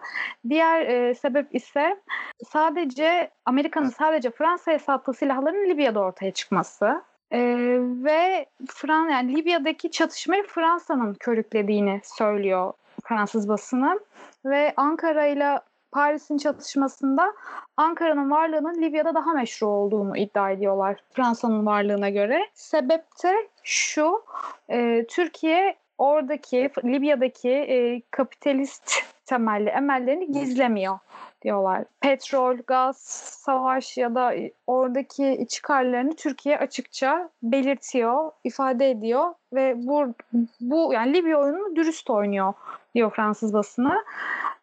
Diğer 0.50 0.82
e, 0.82 1.14
sebep 1.14 1.56
ise 1.56 2.02
sadece 2.46 3.32
Amerika'nın 3.46 3.90
sadece 3.90 4.32
Fransa'ya 4.32 4.80
sattığı 4.80 5.14
silahların 5.14 5.70
Libya'da 5.70 6.00
ortaya 6.00 6.32
çıkması. 6.32 7.02
Ee, 7.34 7.78
ve 7.80 8.46
Fran 8.68 9.10
yani 9.10 9.36
Libya'daki 9.36 9.92
çatışmayı 9.92 10.44
Fransa'nın 10.48 11.14
körüklediğini 11.14 12.02
söylüyor 12.04 12.74
Fransız 13.04 13.50
basını 13.50 14.00
ve 14.46 14.74
Ankara 14.78 15.26
ile 15.26 15.60
Paris'in 15.92 16.38
çatışmasında 16.38 17.34
Ankara'nın 17.78 18.32
varlığının 18.32 18.82
Libya'da 18.82 19.16
daha 19.16 19.34
meşru 19.34 19.68
olduğunu 19.68 20.18
iddia 20.18 20.52
ediyorlar 20.52 21.04
Fransa'nın 21.12 21.66
varlığına 21.66 22.10
göre. 22.10 22.50
Sebep 22.54 23.04
de 23.24 23.48
şu, 23.64 24.24
e, 24.70 25.06
Türkiye 25.10 25.76
oradaki 26.04 26.70
Libya'daki 26.86 27.50
e, 27.50 28.02
kapitalist 28.12 28.92
temelli 29.26 29.70
emellerini 29.70 30.32
gizlemiyor 30.32 31.00
diyorlar. 31.42 31.86
Petrol, 32.02 32.58
gaz, 32.68 32.98
savaş 33.46 33.98
ya 33.98 34.16
da 34.16 34.34
oradaki 34.68 35.46
çıkarlarını 35.50 36.16
Türkiye 36.16 36.58
açıkça 36.58 37.30
belirtiyor, 37.44 38.32
ifade 38.44 38.90
ediyor 38.90 39.34
ve 39.54 39.74
bu 39.78 40.14
bu 40.62 40.94
yani 40.94 41.14
Libya 41.14 41.38
oyununu 41.38 41.76
dürüst 41.76 42.10
oynuyor 42.10 42.54
diyor 42.96 43.12
Fransız 43.16 43.54
basını 43.54 44.04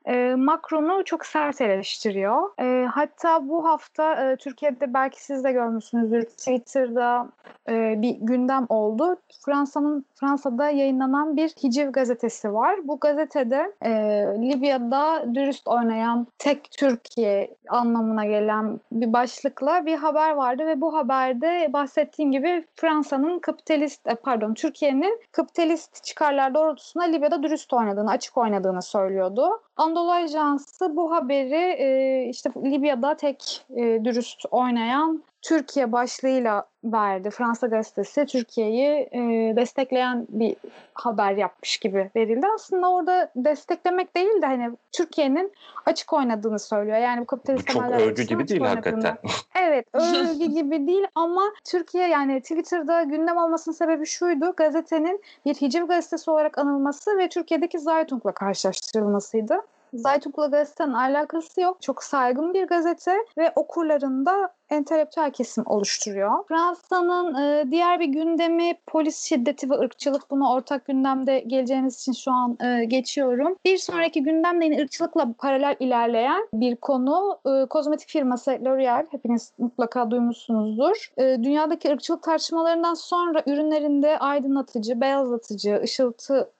e, 0.06 0.34
Macron'u 0.34 1.04
çok 1.04 1.26
sert 1.26 1.60
eleştiriyor. 1.60 2.60
E, 2.60 2.86
hatta 2.86 3.48
bu 3.48 3.64
hafta 3.64 4.30
e, 4.30 4.36
Türkiye'de 4.36 4.94
belki 4.94 5.24
siz 5.24 5.44
de 5.44 5.52
görmüşsünüzdür 5.52 6.22
Twitter'da 6.22 7.28
e, 7.68 8.02
bir 8.02 8.16
gündem 8.20 8.66
oldu. 8.68 9.16
Fransa'nın 9.44 10.04
Fransa'da 10.14 10.70
yayınlanan 10.70 11.36
bir 11.36 11.48
Hiciv 11.48 11.92
gazetesi 11.92 12.54
var. 12.54 12.78
Bu 12.84 13.00
gazetede 13.00 13.72
e, 13.82 13.90
Libya'da 14.38 15.34
dürüst 15.34 15.68
oynayan 15.68 16.26
tek 16.38 16.70
Türkiye 16.70 17.54
anlamına 17.68 18.24
gelen 18.24 18.80
bir 18.92 19.12
başlıkla 19.12 19.86
bir 19.86 19.96
haber 19.96 20.30
vardı 20.30 20.66
ve 20.66 20.80
bu 20.80 20.94
haberde 20.94 21.72
bahsettiğim 21.72 22.32
gibi 22.32 22.64
Fransa'nın 22.74 23.38
kapitalist 23.38 24.06
e, 24.06 24.14
pardon 24.14 24.54
Türkiye'nin 24.80 25.20
kapitalist 25.32 26.04
çıkarlar 26.04 26.54
doğrultusunda 26.54 27.04
Libya'da 27.04 27.42
dürüst 27.42 27.72
oynadığını, 27.72 28.10
açık 28.10 28.38
oynadığını 28.38 28.82
söylüyordu. 28.82 29.62
Anadolu 29.76 30.12
Ajansı 30.12 30.96
bu 30.96 31.12
haberi 31.12 31.82
e, 31.82 32.28
işte 32.30 32.50
Libya'da 32.56 33.16
tek 33.16 33.66
e, 33.70 34.04
dürüst 34.04 34.44
oynayan 34.50 35.22
Türkiye 35.42 35.92
başlığıyla 35.92 36.66
verdi. 36.84 37.30
Fransa 37.30 37.66
gazetesi 37.66 38.26
Türkiye'yi 38.26 39.08
e, 39.12 39.20
destekleyen 39.56 40.26
bir 40.28 40.56
haber 40.94 41.32
yapmış 41.32 41.78
gibi 41.78 42.10
verildi. 42.16 42.46
Aslında 42.54 42.90
orada 42.90 43.30
desteklemek 43.36 44.16
değil 44.16 44.42
de 44.42 44.46
hani 44.46 44.70
Türkiye'nin 44.92 45.52
açık 45.86 46.12
oynadığını 46.12 46.58
söylüyor. 46.58 46.98
Yani 46.98 47.20
bu 47.20 47.26
kapitalist 47.26 47.68
çok 47.68 47.90
övgü 47.90 48.22
gibi 48.22 48.48
değil 48.48 48.60
hakikaten. 48.60 49.18
Evet 49.54 49.86
övgü 49.92 50.44
gibi 50.54 50.86
değil 50.86 51.06
ama 51.14 51.42
Türkiye 51.64 52.08
yani 52.08 52.40
Twitter'da 52.40 53.02
gündem 53.02 53.36
olmasının 53.36 53.74
sebebi 53.74 54.06
şuydu. 54.06 54.54
Gazetenin 54.56 55.22
bir 55.46 55.54
hiciv 55.54 55.86
gazetesi 55.86 56.30
olarak 56.30 56.58
anılması 56.58 57.18
ve 57.18 57.28
Türkiye'deki 57.28 57.78
Zaytung'la 57.78 58.32
karşılaştırılmasıydı. 58.32 59.60
Zaytung'la 59.94 60.46
gazetenin 60.46 60.92
alakası 60.92 61.60
yok. 61.60 61.82
Çok 61.82 62.04
saygın 62.04 62.54
bir 62.54 62.66
gazete 62.66 63.16
ve 63.38 63.52
okurlarında 63.56 64.50
entelektüel 64.70 65.30
kesim 65.30 65.64
oluşturuyor. 65.66 66.44
Fransa'nın 66.48 67.34
e, 67.34 67.70
diğer 67.70 68.00
bir 68.00 68.06
gündemi 68.06 68.74
polis 68.86 69.24
şiddeti 69.24 69.70
ve 69.70 69.74
ırkçılık. 69.74 70.30
Bunu 70.30 70.52
ortak 70.52 70.86
gündemde 70.86 71.38
geleceğimiz 71.38 72.00
için 72.00 72.12
şu 72.12 72.32
an 72.32 72.58
e, 72.64 72.84
geçiyorum. 72.84 73.56
Bir 73.64 73.78
sonraki 73.78 74.22
gündemde 74.22 74.64
yine 74.64 74.82
ırkçılıkla 74.82 75.32
paralel 75.38 75.76
ilerleyen 75.80 76.48
bir 76.52 76.76
konu. 76.76 77.38
E, 77.46 77.66
kozmetik 77.66 78.08
firması 78.08 78.50
L'Oreal. 78.50 79.06
Hepiniz 79.10 79.52
mutlaka 79.58 80.10
duymuşsunuzdur. 80.10 81.12
E, 81.16 81.22
dünyadaki 81.22 81.90
ırkçılık 81.90 82.22
tartışmalarından 82.22 82.94
sonra 82.94 83.42
ürünlerinde 83.46 84.18
aydınlatıcı, 84.18 85.00
beyazlatıcı, 85.00 85.80
ışıltı 85.82 86.50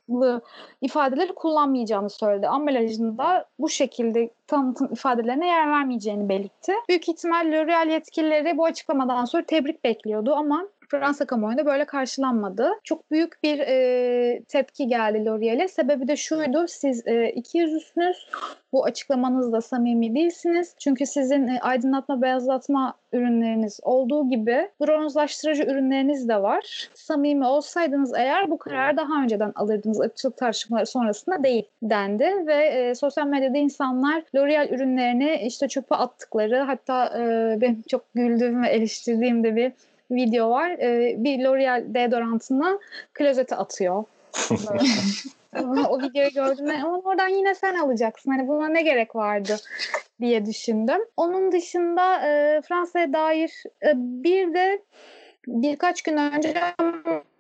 ifadeleri 0.81 1.35
kullanmayacağını 1.35 2.11
söyledi. 2.11 2.49
Ambalajında 2.49 3.45
bu 3.59 3.69
şekilde 3.69 4.31
tanıtım 4.51 4.93
ifadelerine 4.93 5.49
yer 5.49 5.71
vermeyeceğini 5.71 6.29
belirtti. 6.29 6.73
Büyük 6.89 7.09
ihtimal 7.09 7.47
L'Oreal 7.47 7.89
yetkilileri 7.89 8.59
bu 8.59 8.65
açıklamadan 8.65 9.25
sonra 9.25 9.45
tebrik 9.47 9.85
bekliyordu 9.85 10.35
ama 10.35 10.69
Fransa 10.91 11.27
kamuoyunda 11.27 11.67
böyle 11.67 11.85
karşılanmadı. 11.85 12.71
Çok 12.85 13.11
büyük 13.11 13.43
bir 13.43 13.59
e, 13.59 14.43
tepki 14.49 14.87
geldi 14.87 15.25
L'Oreal'e. 15.25 15.69
Sebebi 15.69 16.09
de 16.09 16.17
şuydu. 16.17 16.65
Siz 16.69 17.07
e, 17.07 17.31
iki 17.31 17.59
yüzlüsünüz. 17.59 18.29
Bu 18.73 18.85
açıklamanızda 18.85 19.61
samimi 19.61 20.15
değilsiniz. 20.15 20.75
Çünkü 20.79 21.07
sizin 21.07 21.49
e, 21.49 21.61
aydınlatma, 21.61 22.23
beyazlatma 22.23 22.95
ürünleriniz 23.13 23.81
olduğu 23.83 24.29
gibi 24.29 24.71
bronzlaştırıcı 24.81 25.63
ürünleriniz 25.63 26.29
de 26.29 26.43
var. 26.43 26.91
Samimi 26.95 27.47
olsaydınız 27.47 28.13
eğer 28.17 28.51
bu 28.51 28.59
kararı 28.59 28.97
daha 28.97 29.23
önceden 29.23 29.53
alırdınız. 29.55 30.01
Irkçılık 30.05 30.37
tartışmaları 30.37 30.87
sonrasında 30.87 31.43
değil 31.43 31.65
dendi 31.83 32.47
ve 32.47 32.67
e, 32.67 32.95
sosyal 32.95 33.27
medyada 33.27 33.59
insanlar 33.59 34.23
L'Oreal 34.35 34.69
ürünlerini 34.69 35.43
işte 35.47 35.69
çöpe 35.69 35.95
attıkları 35.95 36.59
hatta 36.59 37.19
e, 37.19 37.57
benim 37.61 37.83
çok 37.83 38.15
güldüğüm 38.15 38.63
ve 38.63 38.69
eleştirdiğim 38.69 39.45
de 39.45 39.57
bir 39.57 39.73
video 40.11 40.51
var. 40.51 40.71
E, 40.71 41.15
bir 41.19 41.39
L'Oreal 41.39 41.85
deodorantını 41.87 42.81
klozete 43.15 43.57
atıyor. 43.57 44.05
o 45.89 46.03
videoyu 46.03 46.31
gördüm 46.31 46.71
ama 46.85 46.99
oradan 46.99 47.29
yine 47.29 47.55
sen 47.55 47.75
alacaksın. 47.75 48.31
Hani 48.31 48.49
buna 48.49 48.69
ne 48.69 48.83
gerek 48.83 49.17
vardı 49.17 49.57
diye 50.21 50.47
düşündüm. 50.47 51.01
Onun 51.17 51.53
dışında 51.53 52.27
e, 52.27 52.63
Fransa'ya 52.69 53.13
dair 53.13 53.63
e, 53.83 53.93
bir 53.97 54.55
de 54.55 54.83
birkaç 55.47 56.03
gün 56.03 56.17
önce 56.17 56.55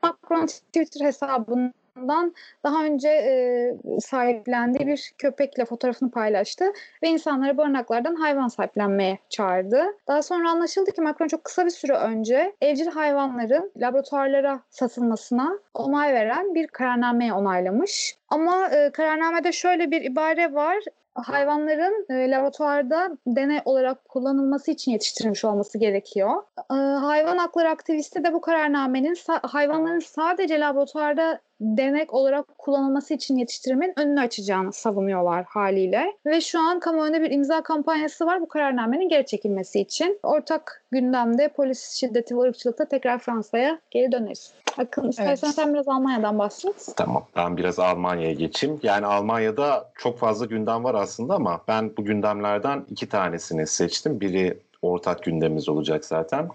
Macron 0.02 0.46
Twitter 0.46 1.06
hesabının 1.06 1.74
tarafından 2.00 2.34
daha 2.64 2.84
önce 2.84 3.08
e, 3.08 4.00
sahiplendiği 4.00 4.86
bir 4.86 5.12
köpekle 5.18 5.64
fotoğrafını 5.64 6.10
paylaştı 6.10 6.64
ve 7.02 7.08
insanları 7.08 7.56
barınaklardan 7.56 8.14
hayvan 8.14 8.48
sahiplenmeye 8.48 9.18
çağırdı. 9.28 9.84
Daha 10.08 10.22
sonra 10.22 10.50
anlaşıldı 10.50 10.92
ki 10.92 11.00
Macron 11.00 11.28
çok 11.28 11.44
kısa 11.44 11.64
bir 11.64 11.70
süre 11.70 11.92
önce 11.92 12.52
evcil 12.60 12.86
hayvanların 12.86 13.72
laboratuvarlara 13.76 14.60
satılmasına 14.70 15.58
onay 15.74 16.12
veren 16.12 16.54
bir 16.54 16.66
kararnameyi 16.66 17.32
onaylamış. 17.32 18.16
Ama 18.28 18.68
e, 18.68 18.90
kararnamede 18.90 19.52
şöyle 19.52 19.90
bir 19.90 20.02
ibare 20.02 20.54
var 20.54 20.78
hayvanların 21.14 22.06
e, 22.10 22.30
laboratuvarda 22.30 23.10
deney 23.26 23.60
olarak 23.64 24.08
kullanılması 24.08 24.70
için 24.70 24.92
yetiştirilmiş 24.92 25.44
olması 25.44 25.78
gerekiyor. 25.78 26.42
E, 26.70 26.74
hayvan 26.74 27.38
hakları 27.38 27.68
aktivisti 27.68 28.24
de 28.24 28.32
bu 28.32 28.40
kararnamenin 28.40 29.14
sa- 29.14 29.48
hayvanların 29.48 29.98
sadece 29.98 30.60
laboratuvarda 30.60 31.40
denek 31.60 32.14
olarak 32.14 32.58
kullanılması 32.58 33.14
için 33.14 33.36
yetiştirmenin 33.36 33.94
önünü 33.96 34.20
açacağını 34.20 34.72
savunuyorlar 34.72 35.44
haliyle. 35.44 36.12
Ve 36.26 36.40
şu 36.40 36.60
an 36.60 36.80
kamuoyunda 36.80 37.22
bir 37.22 37.30
imza 37.30 37.62
kampanyası 37.62 38.26
var 38.26 38.40
bu 38.40 38.48
kararnamenin 38.48 39.08
geri 39.08 39.26
çekilmesi 39.26 39.80
için. 39.80 40.18
Ortak 40.22 40.84
gündemde 40.90 41.48
polis 41.48 41.90
şiddeti 41.90 42.36
ve 42.36 42.40
ırkçılıkta 42.40 42.84
tekrar 42.84 43.18
Fransa'ya 43.18 43.80
geri 43.90 44.12
döneriz. 44.12 44.52
Akın 44.78 45.08
istersen 45.08 45.46
evet. 45.46 45.56
sen 45.56 45.74
biraz 45.74 45.88
Almanya'dan 45.88 46.38
bahset. 46.38 46.88
Tamam 46.96 47.24
ben 47.36 47.56
biraz 47.56 47.78
Almanya'ya 47.78 48.32
geçeyim. 48.32 48.80
Yani 48.82 49.06
Almanya'da 49.06 49.90
çok 49.94 50.18
fazla 50.18 50.46
gündem 50.46 50.84
var 50.84 50.94
aslında 50.94 51.34
ama 51.34 51.60
ben 51.68 51.96
bu 51.96 52.04
gündemlerden 52.04 52.84
iki 52.90 53.08
tanesini 53.08 53.66
seçtim. 53.66 54.20
Biri 54.20 54.58
ortak 54.82 55.22
gündemimiz 55.22 55.68
olacak 55.68 56.04
zaten. 56.04 56.48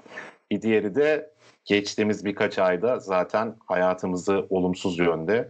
Bir 0.52 0.62
diğeri 0.62 0.96
de 0.96 1.30
geçtiğimiz 1.66 2.26
birkaç 2.26 2.60
ayda 2.60 3.00
zaten 3.00 3.56
hayatımızı 3.66 4.48
olumsuz 4.50 5.00
yönde 5.00 5.50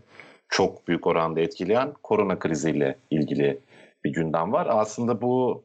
çok 0.50 0.88
büyük 0.88 1.08
oranda 1.08 1.42
etkileyen 1.42 1.94
korona 2.04 2.40
kriziyle 2.40 2.98
ilgili 3.12 3.60
bir 4.04 4.14
gündem 4.14 4.54
var. 4.54 4.68
Aslında 4.70 5.22
bu 5.22 5.64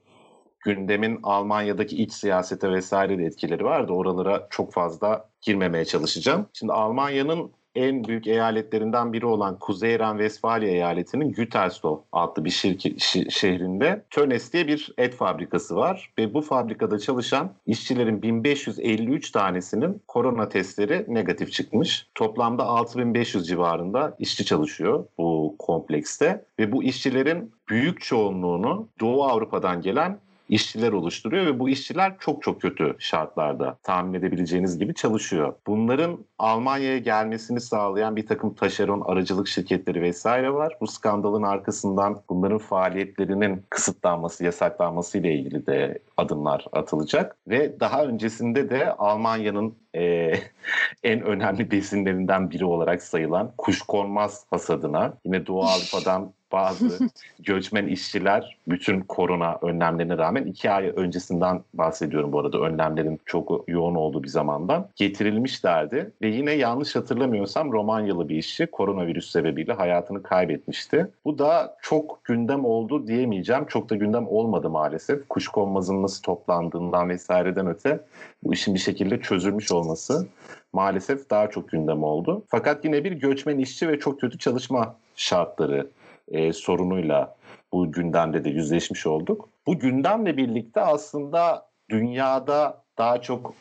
gündemin 0.61 1.21
Almanya'daki 1.23 2.03
iç 2.03 2.13
siyasete 2.13 2.71
vesaire 2.71 3.19
de 3.19 3.25
etkileri 3.25 3.65
vardı. 3.65 3.93
Oralara 3.93 4.47
çok 4.51 4.73
fazla 4.73 5.29
girmemeye 5.43 5.85
çalışacağım. 5.85 6.47
Şimdi 6.53 6.73
Almanya'nın 6.73 7.53
en 7.75 8.05
büyük 8.05 8.27
eyaletlerinden 8.27 9.13
biri 9.13 9.27
olan 9.27 9.59
Kuzey 9.59 9.99
Ren-Vesfalya 9.99 10.69
eyaletinin 10.69 11.33
Gütersloh 11.33 12.01
adlı 12.13 12.45
bir 12.45 12.51
şirke, 12.51 12.99
şehrinde 13.31 14.05
Tönes 14.11 14.53
diye 14.53 14.67
bir 14.67 14.93
et 14.99 15.15
fabrikası 15.15 15.77
var 15.77 16.13
ve 16.19 16.35
bu 16.35 16.41
fabrikada 16.41 16.99
çalışan 16.99 17.53
işçilerin 17.67 18.23
1553 18.23 19.31
tanesinin 19.31 20.03
korona 20.09 20.49
testleri 20.49 21.05
negatif 21.09 21.53
çıkmış. 21.53 22.07
Toplamda 22.15 22.65
6500 22.65 23.47
civarında 23.47 24.17
işçi 24.19 24.45
çalışıyor 24.45 25.05
bu 25.19 25.57
komplekste 25.59 26.45
ve 26.59 26.73
bu 26.73 26.83
işçilerin 26.83 27.53
büyük 27.69 28.01
çoğunluğunu 28.01 28.89
Doğu 29.01 29.25
Avrupa'dan 29.25 29.83
gelen 29.83 30.19
işçiler 30.51 30.93
oluşturuyor 30.93 31.47
ve 31.47 31.59
bu 31.59 31.69
işçiler 31.69 32.19
çok 32.19 32.43
çok 32.43 32.61
kötü 32.61 32.97
şartlarda 32.99 33.79
tahmin 33.83 34.15
edebileceğiniz 34.15 34.79
gibi 34.79 34.95
çalışıyor. 34.95 35.55
Bunların 35.67 36.19
Almanya'ya 36.39 36.99
gelmesini 36.99 37.61
sağlayan 37.61 38.17
bir 38.17 38.27
takım 38.27 38.55
taşeron 38.55 39.01
aracılık 39.01 39.49
şirketleri 39.49 40.03
vesaire 40.03 40.53
var. 40.53 40.77
Bu 40.81 40.87
skandalın 40.87 41.43
arkasından 41.43 42.23
bunların 42.29 42.59
faaliyetlerinin 42.59 43.63
kısıtlanması, 43.71 44.45
yasaklanması 44.45 45.19
ile 45.19 45.35
ilgili 45.35 45.67
de 45.67 45.99
adımlar 46.17 46.67
atılacak 46.73 47.37
ve 47.49 47.81
daha 47.81 48.05
öncesinde 48.05 48.71
de 48.71 48.93
Almanya'nın 48.93 49.75
e, 49.95 50.33
en 51.03 51.21
önemli 51.21 51.71
besinlerinden 51.71 52.51
biri 52.51 52.65
olarak 52.65 53.03
sayılan 53.03 53.53
kuşkonmaz 53.59 54.47
hasadına 54.51 55.15
yine 55.25 55.47
Doğu 55.47 55.63
Avrupa'dan 55.63 56.33
bazı 56.53 56.99
göçmen 57.41 57.87
işçiler 57.87 58.57
bütün 58.69 59.01
korona 59.01 59.59
önlemlerine 59.63 60.19
rağmen 60.19 60.45
iki 60.45 60.71
ay 60.71 60.93
öncesinden 60.97 61.61
bahsediyorum 61.75 62.33
bu 62.33 62.41
arada 62.41 62.59
önlemlerin 62.59 63.21
çok 63.27 63.65
yoğun 63.69 63.95
olduğu 63.95 64.23
bir 64.23 64.29
zamandan 64.29 64.89
getirilmişlerdi 64.97 66.11
ve 66.23 66.29
yine 66.29 66.53
yanlış 66.53 66.97
hatırlamıyorsam 66.97 67.73
Romanyalı 67.73 68.29
bir 68.29 68.37
işçi 68.37 68.67
koronavirüs 68.67 69.31
sebebiyle 69.31 69.73
hayatını 69.73 70.23
kaybetmişti. 70.23 71.07
Bu 71.25 71.39
da 71.39 71.77
çok 71.83 72.25
gündem 72.25 72.65
oldu 72.65 73.07
diyemeyeceğim. 73.07 73.65
Çok 73.67 73.91
da 73.91 73.97
gündem 73.97 74.29
olmadı 74.29 74.71
maalesef. 74.71 75.29
Kuşkonmazın 75.29 76.03
nasıl 76.03 76.23
toplandığından 76.23 77.09
vesaireden 77.09 77.67
öte 77.67 78.01
bu 78.45 78.55
işin 78.55 78.75
bir 78.75 78.81
şekilde 78.81 79.21
çözülmüş 79.21 79.73
olması 79.73 80.27
maalesef 80.73 81.31
daha 81.31 81.51
çok 81.51 81.69
gündem 81.69 82.03
oldu. 82.03 82.43
Fakat 82.49 82.85
yine 82.85 83.05
bir 83.05 83.13
göçmen 83.13 83.59
işçi 83.59 83.89
ve 83.89 83.99
çok 83.99 84.21
kötü 84.21 84.39
çalışma 84.39 84.95
şartları 85.17 85.87
e, 86.31 86.53
sorunuyla 86.53 87.37
bu 87.73 87.93
gündemde 87.93 88.45
de 88.45 88.51
yüzleşmiş 88.51 89.07
olduk. 89.07 89.49
Bu 89.67 89.79
gündemle 89.79 90.37
birlikte 90.37 90.81
aslında 90.81 91.71
dünyada 91.91 92.85
daha 92.99 93.21
çok 93.21 93.55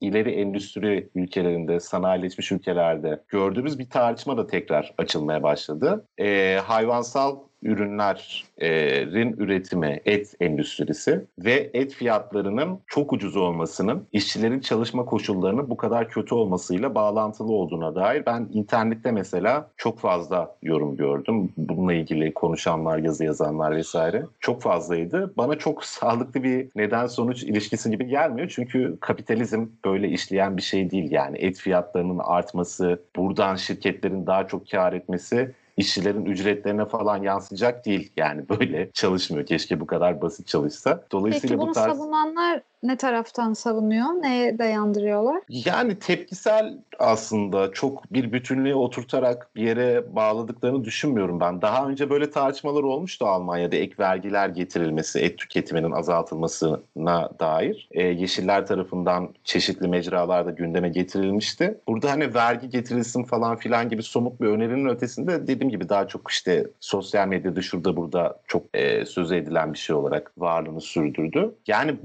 ileri 0.00 0.30
endüstri 0.30 1.10
ülkelerinde, 1.14 1.80
sanayileşmiş 1.80 2.52
ülkelerde 2.52 3.22
gördüğümüz 3.28 3.78
bir 3.78 3.90
tartışma 3.90 4.36
da 4.36 4.46
tekrar 4.46 4.94
açılmaya 4.98 5.42
başladı. 5.42 6.08
E, 6.18 6.58
hayvansal 6.64 7.36
ürünlerin 7.66 9.36
üretimi 9.38 10.00
et 10.04 10.34
endüstrisi 10.40 11.24
ve 11.38 11.70
et 11.74 11.92
fiyatlarının 11.92 12.78
çok 12.86 13.12
ucuz 13.12 13.36
olmasının 13.36 14.06
işçilerin 14.12 14.60
çalışma 14.60 15.04
koşullarının 15.04 15.70
bu 15.70 15.76
kadar 15.76 16.08
kötü 16.08 16.34
olmasıyla 16.34 16.94
bağlantılı 16.94 17.52
olduğuna 17.52 17.94
dair 17.94 18.26
ben 18.26 18.48
internette 18.52 19.12
mesela 19.12 19.70
çok 19.76 19.98
fazla 19.98 20.56
yorum 20.62 20.96
gördüm. 20.96 21.52
Bununla 21.56 21.92
ilgili 21.92 22.34
konuşanlar, 22.34 22.98
yazı 22.98 23.24
yazanlar 23.24 23.76
vesaire 23.76 24.24
çok 24.40 24.62
fazlaydı. 24.62 25.32
Bana 25.36 25.58
çok 25.58 25.84
sağlıklı 25.96 26.42
bir 26.42 26.68
neden 26.76 27.06
sonuç 27.06 27.42
ilişkisi 27.42 27.90
gibi 27.90 28.06
gelmiyor. 28.06 28.52
Çünkü 28.54 28.96
kapitalizm 29.00 29.66
böyle 29.84 30.08
işleyen 30.08 30.56
bir 30.56 30.62
şey 30.62 30.90
değil 30.90 31.10
yani. 31.10 31.38
Et 31.38 31.56
fiyatlarının 31.56 32.20
artması, 32.24 33.02
buradan 33.16 33.56
şirketlerin 33.56 34.26
daha 34.26 34.46
çok 34.46 34.70
kar 34.70 34.92
etmesi 34.92 35.54
işçilerin 35.76 36.24
ücretlerine 36.24 36.84
falan 36.84 37.22
yansıyacak 37.22 37.84
değil. 37.86 38.12
Yani 38.16 38.48
böyle 38.48 38.90
çalışmıyor. 38.94 39.46
Keşke 39.46 39.80
bu 39.80 39.86
kadar 39.86 40.20
basit 40.22 40.46
çalışsa. 40.46 41.04
Dolayısıyla 41.12 41.48
Peki 41.48 41.60
bunu 41.60 41.70
bu 41.70 41.72
tarz... 41.72 41.96
savunanlar 41.96 42.62
ne 42.86 42.96
taraftan 42.96 43.52
savunuyor? 43.52 44.06
Neye 44.06 44.58
dayandırıyorlar? 44.58 45.42
Yani 45.48 45.98
tepkisel 45.98 46.78
aslında 46.98 47.72
çok 47.72 48.12
bir 48.12 48.32
bütünlüğe 48.32 48.74
oturtarak 48.74 49.48
bir 49.56 49.62
yere 49.62 50.16
bağladıklarını 50.16 50.84
düşünmüyorum 50.84 51.40
ben. 51.40 51.62
Daha 51.62 51.88
önce 51.88 52.10
böyle 52.10 52.30
tartışmalar 52.30 52.82
olmuştu 52.82 53.26
Almanya'da 53.26 53.76
ek 53.76 53.94
vergiler 53.98 54.48
getirilmesi, 54.48 55.18
et 55.18 55.38
tüketiminin 55.38 55.90
azaltılmasına 55.90 57.30
dair. 57.40 57.88
E, 57.90 58.02
Yeşiller 58.02 58.66
tarafından 58.66 59.28
çeşitli 59.44 59.88
mecralarda 59.88 60.50
gündeme 60.50 60.88
getirilmişti. 60.88 61.78
Burada 61.88 62.10
hani 62.10 62.34
vergi 62.34 62.68
getirilsin 62.68 63.24
falan 63.24 63.56
filan 63.56 63.88
gibi 63.88 64.02
somut 64.02 64.40
bir 64.40 64.46
önerinin 64.46 64.88
ötesinde 64.88 65.46
dediğim 65.46 65.70
gibi 65.70 65.88
daha 65.88 66.08
çok 66.08 66.30
işte 66.30 66.66
sosyal 66.80 67.28
medyada 67.28 67.62
şurada 67.62 67.96
burada 67.96 68.38
çok 68.46 68.62
e, 68.74 69.06
söz 69.06 69.32
edilen 69.32 69.72
bir 69.72 69.78
şey 69.78 69.96
olarak 69.96 70.32
varlığını 70.38 70.80
sürdürdü. 70.80 71.54
Yani 71.66 71.96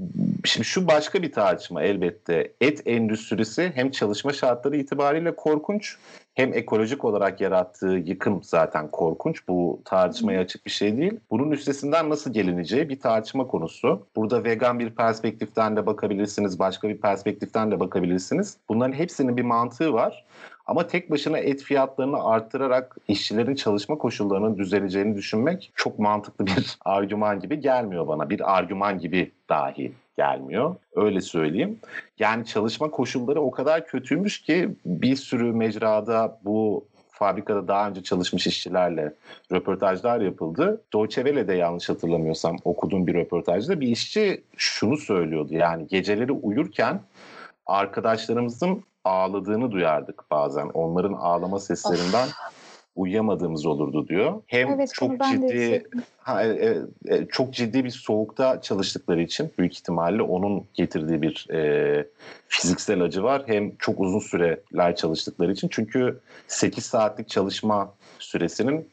şimdi 0.44 0.66
şu 0.66 0.86
başka 0.86 1.22
bir 1.22 1.32
tartışma 1.32 1.82
elbette. 1.82 2.52
Et 2.60 2.82
endüstrisi 2.86 3.72
hem 3.74 3.90
çalışma 3.90 4.32
şartları 4.32 4.76
itibariyle 4.76 5.36
korkunç 5.36 5.96
hem 6.34 6.54
ekolojik 6.54 7.04
olarak 7.04 7.40
yarattığı 7.40 8.02
yıkım 8.04 8.42
zaten 8.42 8.90
korkunç. 8.90 9.48
Bu 9.48 9.80
tartışmaya 9.84 10.40
açık 10.40 10.66
bir 10.66 10.70
şey 10.70 10.96
değil. 10.96 11.20
Bunun 11.30 11.50
üstesinden 11.50 12.10
nasıl 12.10 12.32
gelineceği 12.32 12.88
bir 12.88 13.00
tartışma 13.00 13.46
konusu. 13.46 14.06
Burada 14.16 14.44
vegan 14.44 14.78
bir 14.78 14.90
perspektiften 14.90 15.76
de 15.76 15.86
bakabilirsiniz, 15.86 16.58
başka 16.58 16.88
bir 16.88 17.00
perspektiften 17.00 17.70
de 17.70 17.80
bakabilirsiniz. 17.80 18.56
Bunların 18.68 18.92
hepsinin 18.92 19.36
bir 19.36 19.42
mantığı 19.42 19.92
var. 19.92 20.24
Ama 20.66 20.86
tek 20.86 21.10
başına 21.10 21.38
et 21.38 21.62
fiyatlarını 21.62 22.24
arttırarak 22.24 22.96
işçilerin 23.08 23.54
çalışma 23.54 23.98
koşullarının 23.98 24.58
düzeleceğini 24.58 25.16
düşünmek 25.16 25.72
çok 25.74 25.98
mantıklı 25.98 26.46
bir 26.46 26.76
argüman 26.84 27.40
gibi 27.40 27.60
gelmiyor 27.60 28.08
bana. 28.08 28.30
Bir 28.30 28.56
argüman 28.56 28.98
gibi 28.98 29.32
dahi 29.48 29.92
gelmiyor. 30.16 30.74
Öyle 30.96 31.20
söyleyeyim. 31.20 31.78
Yani 32.18 32.46
çalışma 32.46 32.90
koşulları 32.90 33.40
o 33.40 33.50
kadar 33.50 33.86
kötüymüş 33.86 34.42
ki 34.42 34.70
bir 34.86 35.16
sürü 35.16 35.52
mecrada 35.52 36.38
bu 36.44 36.84
fabrikada 37.10 37.68
daha 37.68 37.88
önce 37.88 38.02
çalışmış 38.02 38.46
işçilerle 38.46 39.14
röportajlar 39.52 40.20
yapıldı. 40.20 40.82
Deutsche 40.92 41.22
Welle'de 41.22 41.54
yanlış 41.54 41.88
hatırlamıyorsam 41.88 42.56
okuduğum 42.64 43.06
bir 43.06 43.14
röportajda 43.14 43.80
bir 43.80 43.88
işçi 43.88 44.42
şunu 44.56 44.96
söylüyordu. 44.96 45.54
Yani 45.54 45.86
geceleri 45.88 46.32
uyurken 46.32 47.00
arkadaşlarımızın 47.66 48.84
ağladığını 49.04 49.72
duyardık 49.72 50.30
bazen. 50.30 50.68
Onların 50.68 51.12
ağlama 51.12 51.60
seslerinden 51.60 52.26
of 52.26 52.61
uyuyamadığımız 52.96 53.66
olurdu 53.66 54.08
diyor. 54.08 54.42
Hem 54.46 54.68
evet, 54.68 54.90
çok 54.94 55.24
ciddi 55.24 55.84
ha, 56.18 56.44
e, 56.44 56.78
e, 57.08 57.26
çok 57.26 57.54
ciddi 57.54 57.84
bir 57.84 57.90
soğukta 57.90 58.60
çalıştıkları 58.60 59.22
için 59.22 59.52
büyük 59.58 59.74
ihtimalle 59.74 60.22
onun 60.22 60.64
getirdiği 60.74 61.22
bir 61.22 61.46
e, 61.50 62.06
fiziksel 62.48 63.00
acı 63.02 63.22
var. 63.22 63.42
Hem 63.46 63.76
çok 63.76 64.00
uzun 64.00 64.18
süreler 64.18 64.96
çalıştıkları 64.96 65.52
için 65.52 65.68
çünkü 65.68 66.20
8 66.48 66.84
saatlik 66.84 67.28
çalışma 67.28 67.94
süresinin 68.18 68.88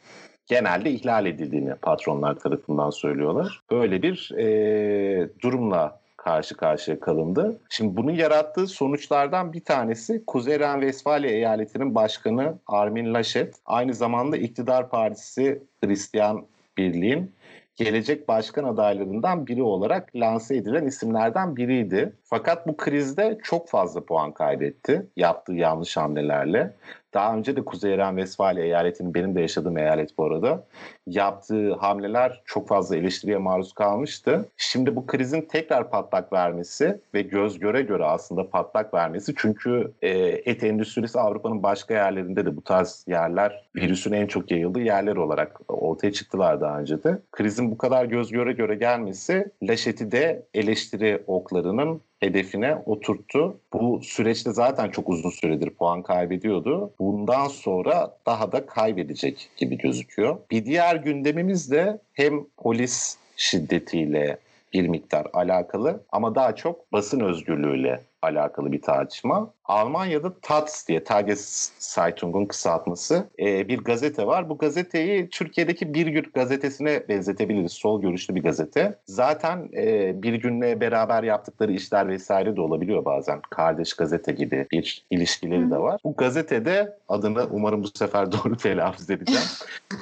genelde 0.47 0.91
ihlal 0.91 1.25
edildiğini 1.25 1.75
patronlar 1.75 2.39
tarafından 2.39 2.89
söylüyorlar. 2.89 3.62
Böyle 3.71 4.01
bir 4.01 4.31
e, 4.38 5.29
durumla 5.41 5.98
karşı 6.23 6.58
karşıya 6.58 6.99
kalındı. 6.99 7.62
Şimdi 7.69 7.97
bunun 7.97 8.12
yarattığı 8.12 8.67
sonuçlardan 8.67 9.53
bir 9.53 9.63
tanesi 9.63 10.23
Kuzey 10.25 10.60
Ren-Vesfalya 10.60 11.29
eyaletinin 11.29 11.95
başkanı 11.95 12.60
Armin 12.67 13.13
Laschet 13.13 13.55
aynı 13.65 13.93
zamanda 13.93 14.38
iktidar 14.38 14.89
partisi 14.89 15.63
Hristiyan 15.84 16.45
Birliğin 16.77 17.32
gelecek 17.79 18.27
başkan 18.27 18.63
adaylarından 18.63 19.47
biri 19.47 19.63
olarak 19.63 20.15
lanse 20.15 20.55
edilen 20.55 20.86
isimlerden 20.86 21.55
biriydi. 21.55 22.13
Fakat 22.23 22.67
bu 22.67 22.77
krizde 22.77 23.38
çok 23.43 23.69
fazla 23.69 24.05
puan 24.05 24.32
kaybetti 24.32 25.08
yaptığı 25.15 25.53
yanlış 25.53 25.97
hamlelerle. 25.97 26.75
Daha 27.13 27.35
önce 27.35 27.55
de 27.55 27.65
Kuzey 27.65 27.93
Eren 27.93 28.17
Vesfalya 28.17 28.63
eyaletinin 28.63 29.13
benim 29.13 29.35
de 29.35 29.41
yaşadığım 29.41 29.77
eyalet 29.77 30.17
bu 30.17 30.25
arada 30.25 30.63
yaptığı 31.07 31.73
hamleler 31.73 32.41
çok 32.45 32.67
fazla 32.67 32.95
eleştiriye 32.95 33.37
maruz 33.37 33.73
kalmıştı. 33.73 34.49
Şimdi 34.57 34.95
bu 34.95 35.05
krizin 35.05 35.41
tekrar 35.41 35.89
patlak 35.89 36.33
vermesi 36.33 37.01
ve 37.13 37.21
göz 37.21 37.59
göre 37.59 37.81
göre 37.81 38.05
aslında 38.05 38.49
patlak 38.49 38.93
vermesi 38.93 39.33
çünkü 39.37 39.91
e, 40.01 40.09
et 40.45 40.63
endüstrisi 40.63 41.19
Avrupa'nın 41.19 41.63
başka 41.63 41.93
yerlerinde 41.93 42.45
de 42.45 42.57
bu 42.57 42.61
tarz 42.61 43.05
yerler 43.07 43.69
virüsün 43.75 44.11
en 44.11 44.27
çok 44.27 44.51
yayıldığı 44.51 44.81
yerler 44.81 45.15
olarak 45.15 45.61
ortaya 45.67 46.13
çıktılar 46.13 46.61
daha 46.61 46.79
önce 46.79 47.03
de. 47.03 47.19
Krizin 47.31 47.71
bu 47.71 47.77
kadar 47.77 48.05
göz 48.05 48.31
göre 48.31 48.53
göre 48.53 48.75
gelmesi 48.75 49.51
Laşet'i 49.63 50.11
de 50.11 50.45
eleştiri 50.53 51.23
oklarının 51.27 52.01
hedefine 52.19 52.75
oturttu. 52.85 53.59
Bu 53.73 53.99
süreçte 54.03 54.53
zaten 54.53 54.89
çok 54.89 55.09
uzun 55.09 55.29
süredir 55.29 55.69
puan 55.69 56.03
kaybediyordu. 56.03 56.93
Bundan 56.99 57.47
sonra 57.47 58.17
daha 58.25 58.51
da 58.51 58.65
kaybedecek 58.65 59.49
gibi 59.57 59.77
gözüküyor. 59.77 60.38
Bir 60.51 60.65
diğer 60.65 60.95
gündemimiz 60.95 61.71
de 61.71 61.99
hem 62.13 62.45
polis 62.57 63.17
şiddetiyle 63.38 64.38
bir 64.73 64.88
miktar 64.88 65.27
alakalı 65.33 66.03
ama 66.12 66.35
daha 66.35 66.55
çok 66.55 66.91
basın 66.93 67.19
özgürlüğüyle 67.19 68.01
alakalı 68.21 68.71
bir 68.71 68.82
tartışma. 68.82 69.53
Almanya'da 69.65 70.34
Taz 70.41 70.86
diye 70.88 71.03
Tageszeitung 71.03 72.49
kısaltması 72.49 73.29
e, 73.39 73.67
bir 73.67 73.77
gazete 73.77 74.27
var. 74.27 74.49
Bu 74.49 74.58
gazeteyi 74.58 75.29
Türkiye'deki 75.29 75.93
Bir 75.93 76.08
Gün 76.08 76.25
gazetesine 76.34 77.03
benzetebiliriz. 77.10 77.71
Sol 77.71 78.01
görüşlü 78.01 78.36
bir 78.36 78.43
gazete. 78.43 78.99
Zaten 79.05 79.69
e, 79.77 80.13
Bir 80.23 80.34
Gün'le 80.34 80.82
beraber 80.82 81.23
yaptıkları 81.23 81.71
işler 81.71 82.08
vesaire 82.08 82.55
de 82.55 82.62
olabiliyor 82.62 83.05
bazen. 83.05 83.41
Kardeş 83.49 83.93
gazete 83.93 84.32
gibi 84.32 84.67
bir 84.71 85.05
ilişkileri 85.10 85.71
de 85.71 85.77
var. 85.77 86.01
Bu 86.03 86.15
gazetede 86.15 86.97
adını 87.08 87.47
umarım 87.51 87.84
bu 87.84 87.88
sefer 87.88 88.32
doğru 88.32 88.58
telaffuz 88.58 89.10
edeceğim. 89.10 89.43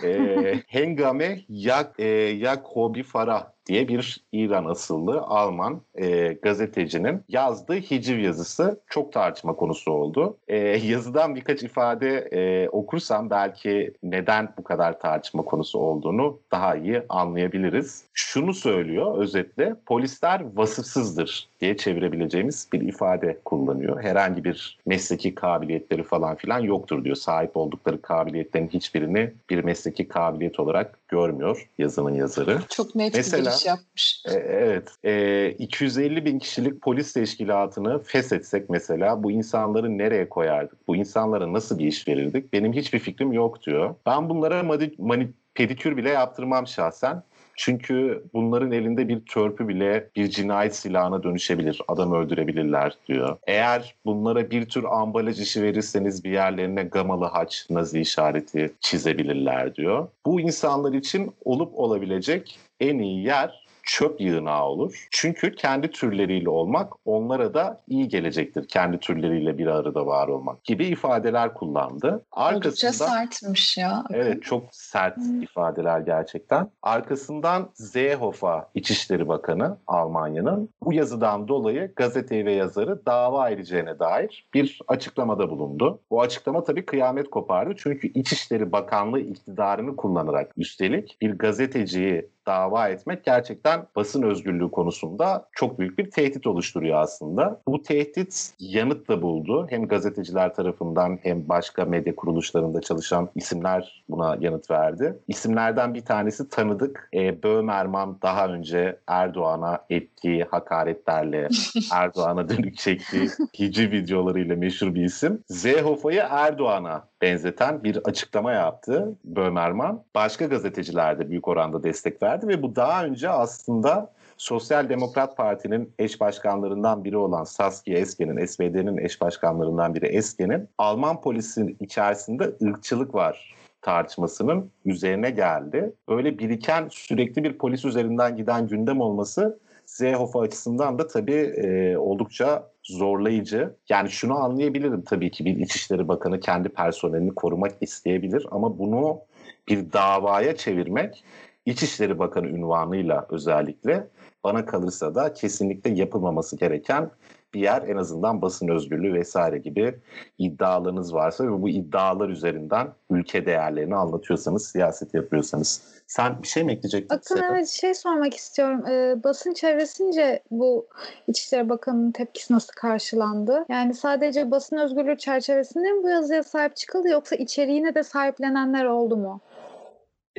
e, 0.03 0.53
Hengame 0.67 1.39
Yak, 1.49 1.93
e, 1.99 2.06
Yakobi 2.08 3.03
Farah 3.03 3.56
diye 3.67 3.88
bir 3.88 4.23
İran 4.32 4.65
asıllı 4.65 5.21
Alman 5.21 5.82
e, 5.95 6.34
gazetecinin 6.34 7.23
yazdığı 7.30 7.75
hiciv 7.75 8.19
yazısı 8.19 8.82
çok 8.89 9.13
tartışma 9.13 9.56
konusu 9.56 9.91
oldu. 9.91 10.38
E, 10.47 10.58
yazıdan 10.88 11.36
birkaç 11.36 11.63
ifade 11.63 12.17
e, 12.17 12.69
okursam 12.69 13.30
belki 13.30 13.93
neden 14.03 14.53
bu 14.58 14.63
kadar 14.63 14.99
tartışma 14.99 15.43
konusu 15.43 15.80
olduğunu 15.80 16.39
daha 16.51 16.75
iyi 16.75 17.01
anlayabiliriz. 17.10 18.03
Şunu 18.13 18.53
söylüyor 18.53 19.17
özetle 19.17 19.75
polisler 19.86 20.41
vasıfsızdır 20.56 21.49
diye 21.62 21.77
çevirebileceğimiz 21.77 22.67
bir 22.73 22.82
ifade 22.82 23.39
kullanıyor. 23.45 24.03
Herhangi 24.03 24.43
bir 24.43 24.80
mesleki 24.86 25.36
kabiliyetleri 25.36 26.03
falan 26.03 26.36
filan 26.36 26.60
yoktur 26.60 27.03
diyor. 27.03 27.15
Sahip 27.15 27.58
oldukları 27.58 28.01
kabiliyetlerin 28.01 28.67
hiçbirini 28.67 29.34
bir 29.49 29.63
mesleki 29.63 30.08
kabiliyet 30.08 30.60
olarak 30.60 30.96
görmüyor 31.07 31.69
yazının 31.77 32.13
yazarı. 32.13 32.59
Çok 32.69 32.95
net 32.95 33.15
Mesela, 33.15 33.45
bir 33.45 33.49
giriş 33.49 33.65
yapmış. 33.65 34.23
E, 34.25 34.33
evet. 34.33 34.89
E, 35.03 35.49
250 35.51 36.25
bin 36.25 36.39
kişilik 36.39 36.81
polis 36.81 37.13
teşkilatını 37.13 38.03
feshetsek 38.03 38.69
mesela 38.69 39.23
bu 39.23 39.31
insanları 39.31 39.97
nereye 39.97 40.29
koyardık? 40.29 40.87
Bu 40.87 40.95
insanlara 40.95 41.53
nasıl 41.53 41.79
bir 41.79 41.87
iş 41.87 42.07
verirdik? 42.07 42.53
Benim 42.53 42.73
hiçbir 42.73 42.99
fikrim 42.99 43.33
yok 43.33 43.63
diyor. 43.65 43.95
Ben 44.05 44.29
bunlara 44.29 44.63
mani, 44.63 44.93
mani, 44.97 45.29
pedikür 45.53 45.97
bile 45.97 46.09
yaptırmam 46.09 46.67
şahsen. 46.67 47.23
Çünkü 47.57 48.23
bunların 48.33 48.71
elinde 48.71 49.07
bir 49.07 49.25
törpü 49.25 49.67
bile 49.67 50.09
bir 50.15 50.29
cinayet 50.29 50.75
silahına 50.75 51.23
dönüşebilir. 51.23 51.81
Adam 51.87 52.13
öldürebilirler 52.13 52.93
diyor. 53.07 53.37
Eğer 53.47 53.95
bunlara 54.05 54.51
bir 54.51 54.65
tür 54.65 54.83
ambalaj 54.83 55.41
işi 55.41 55.63
verirseniz 55.63 56.23
bir 56.23 56.31
yerlerine 56.31 56.83
gamalı 56.83 57.25
haç, 57.25 57.67
nazi 57.69 57.99
işareti 58.01 58.73
çizebilirler 58.79 59.75
diyor. 59.75 60.07
Bu 60.25 60.41
insanlar 60.41 60.93
için 60.93 61.31
olup 61.45 61.79
olabilecek 61.79 62.59
en 62.79 62.99
iyi 62.99 63.23
yer 63.25 63.66
çöp 63.88 64.21
yığınağı 64.21 64.63
olur. 64.63 65.08
Çünkü 65.12 65.56
kendi 65.56 65.91
türleriyle 65.91 66.50
olmak 66.50 66.93
onlara 67.06 67.54
da 67.54 67.82
iyi 67.88 68.08
gelecektir. 68.08 68.67
Kendi 68.67 69.00
türleriyle 69.00 69.58
bir 69.58 69.67
arada 69.67 70.06
var 70.06 70.28
olmak 70.28 70.63
gibi 70.63 70.86
ifadeler 70.86 71.54
kullandı. 71.54 72.26
Arkasından, 72.32 72.58
Oldukça 72.58 72.91
sertmiş 72.91 73.78
ya. 73.78 74.04
Evet 74.12 74.43
çok 74.43 74.63
sert 74.71 75.17
hmm. 75.17 75.41
ifadeler 75.41 76.00
gerçekten. 76.00 76.69
Arkasından 76.82 77.69
Seehofer 77.73 78.63
İçişleri 78.76 79.28
Bakanı 79.28 79.78
Almanya'nın 79.88 80.69
bu 80.84 80.93
yazıdan 80.93 81.47
dolayı 81.47 81.93
gazeteyi 81.95 82.45
ve 82.45 82.54
yazarı 82.54 83.06
dava 83.06 83.50
edeceğine 83.50 84.00
dair 84.00 84.47
bir 84.54 84.80
açıklamada 84.88 85.50
bulundu. 85.50 86.00
Bu 86.12 86.21
açıklama 86.21 86.63
tabii 86.63 86.86
kıyamet 86.86 87.30
kopardı. 87.30 87.73
Çünkü 87.78 88.08
İçişleri 88.08 88.71
Bakanlığı 88.71 89.19
iktidarını 89.19 89.95
kullanarak 89.95 90.52
üstelik 90.58 91.17
bir 91.21 91.38
gazeteciyi 91.38 92.30
dava 92.47 92.89
etmek 92.89 93.23
gerçekten 93.25 93.88
basın 93.95 94.23
özgürlüğü 94.23 94.71
konusunda 94.71 95.45
çok 95.51 95.79
büyük 95.79 95.97
bir 95.97 96.12
tehdit 96.12 96.47
oluşturuyor 96.47 97.01
aslında. 97.01 97.62
Bu 97.67 97.83
tehdit 97.83 98.53
yanıt 98.60 99.10
da 99.10 99.21
buldu. 99.21 99.67
Hem 99.69 99.88
gazeteciler 99.88 100.55
tarafından 100.55 101.19
hem 101.23 101.49
başka 101.49 101.86
medya 101.86 102.15
kuruluşlarında 102.15 102.81
çalışan 102.81 103.29
isimler 103.36 104.03
buna 104.10 104.38
yanıt 104.39 104.71
verdi. 104.71 105.19
İsimlerden 105.27 105.93
bir 105.93 106.05
tanesi 106.05 106.49
tanıdık. 106.49 107.10
E, 107.13 107.43
Böhmerman 107.43 108.17
daha 108.21 108.47
önce 108.47 108.99
Erdoğan'a 109.07 109.79
ettiği 109.89 110.43
hakaretlerle 110.43 111.47
Erdoğan'a 111.93 112.49
dönük 112.49 112.77
çektiği 112.77 113.29
hici 113.60 113.91
videolarıyla 113.91 114.55
meşhur 114.55 114.95
bir 114.95 115.03
isim. 115.03 115.43
Zehofa'yı 115.47 116.23
Erdoğan'a 116.29 117.07
benzeten 117.21 117.84
bir 117.84 117.97
açıklama 118.06 118.51
yaptı 118.51 119.15
Böhmerman. 119.23 120.03
Başka 120.15 120.45
gazeteciler 120.45 121.19
de 121.19 121.30
büyük 121.30 121.47
oranda 121.47 121.84
destek 121.84 122.23
verdi 122.23 122.47
ve 122.47 122.62
bu 122.62 122.75
daha 122.75 123.06
önce 123.06 123.30
aslında 123.30 124.13
Sosyal 124.38 124.89
Demokrat 124.89 125.38
Parti'nin 125.38 125.93
eş 125.99 126.19
başkanlarından 126.19 127.03
biri 127.03 127.17
olan 127.17 127.43
Saskia 127.43 127.97
Esken'in, 127.97 128.45
SPD'nin 128.45 128.97
eş 128.97 129.21
başkanlarından 129.21 129.95
biri 129.95 130.06
Esken'in 130.06 130.69
Alman 130.77 131.21
polisinin 131.21 131.77
içerisinde 131.80 132.56
ırkçılık 132.63 133.15
var 133.15 133.56
tartışmasının 133.82 134.71
üzerine 134.86 135.30
geldi. 135.30 135.93
Böyle 136.10 136.39
biriken 136.39 136.88
sürekli 136.91 137.43
bir 137.43 137.58
polis 137.58 137.86
üzerinden 137.86 138.36
giden 138.36 138.67
gündem 138.67 139.01
olması 139.01 139.60
Seehofer 139.86 140.39
açısından 140.39 140.99
da 140.99 141.08
tabii 141.08 141.34
e, 141.34 141.97
oldukça 141.97 142.69
zorlayıcı. 142.88 143.76
Yani 143.89 144.10
şunu 144.10 144.38
anlayabilirim 144.38 145.02
tabii 145.02 145.32
ki 145.32 145.45
bir 145.45 145.56
İçişleri 145.56 146.08
Bakanı 146.08 146.39
kendi 146.39 146.69
personelini 146.69 147.36
korumak 147.36 147.71
isteyebilir 147.82 148.47
ama 148.52 148.80
bunu 148.80 149.19
bir 149.67 149.93
davaya 149.93 150.56
çevirmek 150.56 151.23
İçişleri 151.65 152.19
Bakanı 152.19 152.47
ünvanıyla 152.47 153.28
özellikle 153.30 154.08
bana 154.43 154.65
kalırsa 154.65 155.15
da 155.15 155.34
kesinlikle 155.34 155.91
yapılmaması 155.91 156.58
gereken 156.58 157.10
bir 157.53 157.60
yer 157.60 157.81
en 157.81 157.97
azından 157.97 158.41
basın 158.41 158.67
özgürlüğü 158.67 159.13
vesaire 159.13 159.57
gibi 159.57 159.99
iddialarınız 160.38 161.13
varsa 161.13 161.43
ve 161.43 161.62
bu 161.62 161.69
iddialar 161.69 162.29
üzerinden 162.29 162.88
ülke 163.10 163.45
değerlerini 163.45 163.95
anlatıyorsanız, 163.95 164.67
siyaset 164.67 165.13
yapıyorsanız. 165.13 165.97
Sen 166.07 166.43
bir 166.43 166.47
şey 166.47 166.63
mi 166.63 166.71
ekleyecektin? 166.71 167.15
Akın 167.15 167.41
evet 167.51 167.67
şey 167.67 167.93
sormak 167.93 168.33
istiyorum. 168.33 168.86
Ee, 168.88 169.23
basın 169.23 169.53
çevresince 169.53 170.43
bu 170.51 170.88
İçişleri 171.27 171.69
Bakanı'nın 171.69 172.12
tepkisi 172.12 172.53
nasıl 172.53 172.73
karşılandı? 172.75 173.65
Yani 173.69 173.93
sadece 173.93 174.51
basın 174.51 174.77
özgürlüğü 174.77 175.17
çerçevesinde 175.17 175.91
mi 175.91 176.03
bu 176.03 176.10
yazıya 176.10 176.43
sahip 176.43 176.75
çıkıldı 176.75 177.07
yoksa 177.10 177.36
içeriğine 177.36 177.95
de 177.95 178.03
sahiplenenler 178.03 178.86
oldu 178.86 179.17
mu? 179.17 179.41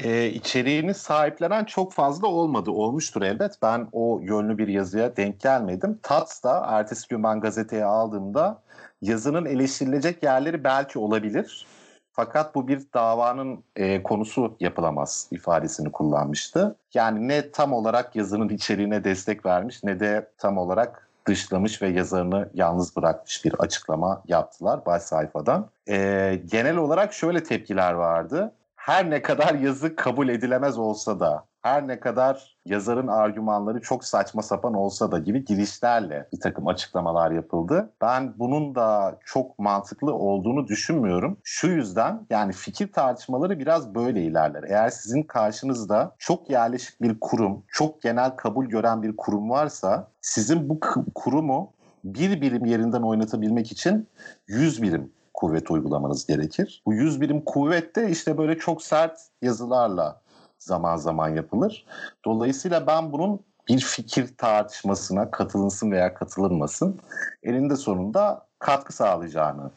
E, 0.04 0.26
içeriğini 0.26 0.94
sahiplenen 0.94 1.64
çok 1.64 1.92
fazla 1.92 2.26
olmadı. 2.26 2.70
Olmuştur 2.70 3.22
elbet. 3.22 3.52
Ben 3.62 3.88
o 3.92 4.20
yönlü 4.22 4.58
bir 4.58 4.68
yazıya 4.68 5.16
denk 5.16 5.40
gelmedim. 5.40 5.98
Tats 6.02 6.44
da 6.44 6.66
ertesi 6.68 7.08
gün 7.08 7.22
ben 7.22 7.40
gazeteye 7.40 7.84
aldığımda 7.84 8.62
yazının 9.02 9.44
eleştirilecek 9.44 10.22
yerleri 10.22 10.64
belki 10.64 10.98
olabilir. 10.98 11.66
Fakat 12.12 12.54
bu 12.54 12.68
bir 12.68 12.82
davanın 12.94 13.64
e, 13.76 14.02
konusu 14.02 14.56
yapılamaz 14.60 15.28
ifadesini 15.30 15.92
kullanmıştı. 15.92 16.76
Yani 16.94 17.28
ne 17.28 17.50
tam 17.50 17.72
olarak 17.72 18.16
yazının 18.16 18.48
içeriğine 18.48 19.04
destek 19.04 19.46
vermiş 19.46 19.84
ne 19.84 20.00
de 20.00 20.28
tam 20.38 20.58
olarak 20.58 21.08
dışlamış 21.26 21.82
ve 21.82 21.88
yazarını 21.88 22.48
yalnız 22.54 22.96
bırakmış 22.96 23.44
bir 23.44 23.54
açıklama 23.54 24.22
yaptılar 24.28 24.86
baş 24.86 25.02
sayfadan. 25.02 25.66
E, 25.88 26.40
genel 26.50 26.76
olarak 26.76 27.12
şöyle 27.12 27.42
tepkiler 27.42 27.92
vardı 27.92 28.52
her 28.88 29.10
ne 29.10 29.22
kadar 29.22 29.54
yazı 29.54 29.96
kabul 29.96 30.28
edilemez 30.28 30.78
olsa 30.78 31.20
da, 31.20 31.46
her 31.62 31.88
ne 31.88 32.00
kadar 32.00 32.56
yazarın 32.66 33.06
argümanları 33.06 33.80
çok 33.80 34.04
saçma 34.04 34.42
sapan 34.42 34.74
olsa 34.74 35.12
da 35.12 35.18
gibi 35.18 35.44
girişlerle 35.44 36.28
bir 36.32 36.40
takım 36.40 36.66
açıklamalar 36.66 37.30
yapıldı. 37.30 37.92
Ben 38.00 38.34
bunun 38.38 38.74
da 38.74 39.18
çok 39.24 39.58
mantıklı 39.58 40.14
olduğunu 40.14 40.68
düşünmüyorum. 40.68 41.38
Şu 41.44 41.66
yüzden 41.66 42.26
yani 42.30 42.52
fikir 42.52 42.92
tartışmaları 42.92 43.58
biraz 43.58 43.94
böyle 43.94 44.22
ilerler. 44.22 44.62
Eğer 44.62 44.90
sizin 44.90 45.22
karşınızda 45.22 46.14
çok 46.18 46.50
yerleşik 46.50 47.02
bir 47.02 47.20
kurum, 47.20 47.64
çok 47.68 48.02
genel 48.02 48.30
kabul 48.30 48.66
gören 48.66 49.02
bir 49.02 49.16
kurum 49.16 49.50
varsa 49.50 50.10
sizin 50.20 50.68
bu 50.68 50.80
kurumu 51.14 51.72
bir 52.04 52.40
birim 52.40 52.64
yerinden 52.64 53.02
oynatabilmek 53.02 53.72
için 53.72 54.08
100 54.46 54.82
birim 54.82 55.12
kuvvet 55.38 55.70
uygulamanız 55.70 56.26
gerekir. 56.26 56.82
Bu 56.86 56.94
100 56.94 57.20
birim 57.20 57.44
kuvvet 57.44 57.96
de 57.96 58.10
işte 58.10 58.38
böyle 58.38 58.58
çok 58.58 58.82
sert 58.82 59.20
yazılarla 59.42 60.20
zaman 60.58 60.96
zaman 60.96 61.28
yapılır. 61.28 61.86
Dolayısıyla 62.24 62.86
ben 62.86 63.12
bunun 63.12 63.40
bir 63.68 63.80
fikir 63.80 64.36
tartışmasına 64.36 65.30
katılınsın 65.30 65.90
veya 65.90 66.14
katılınmasın 66.14 67.00
elinde 67.42 67.76
sonunda 67.76 68.46
katkı 68.58 68.92
sağlayacağını 68.92 69.70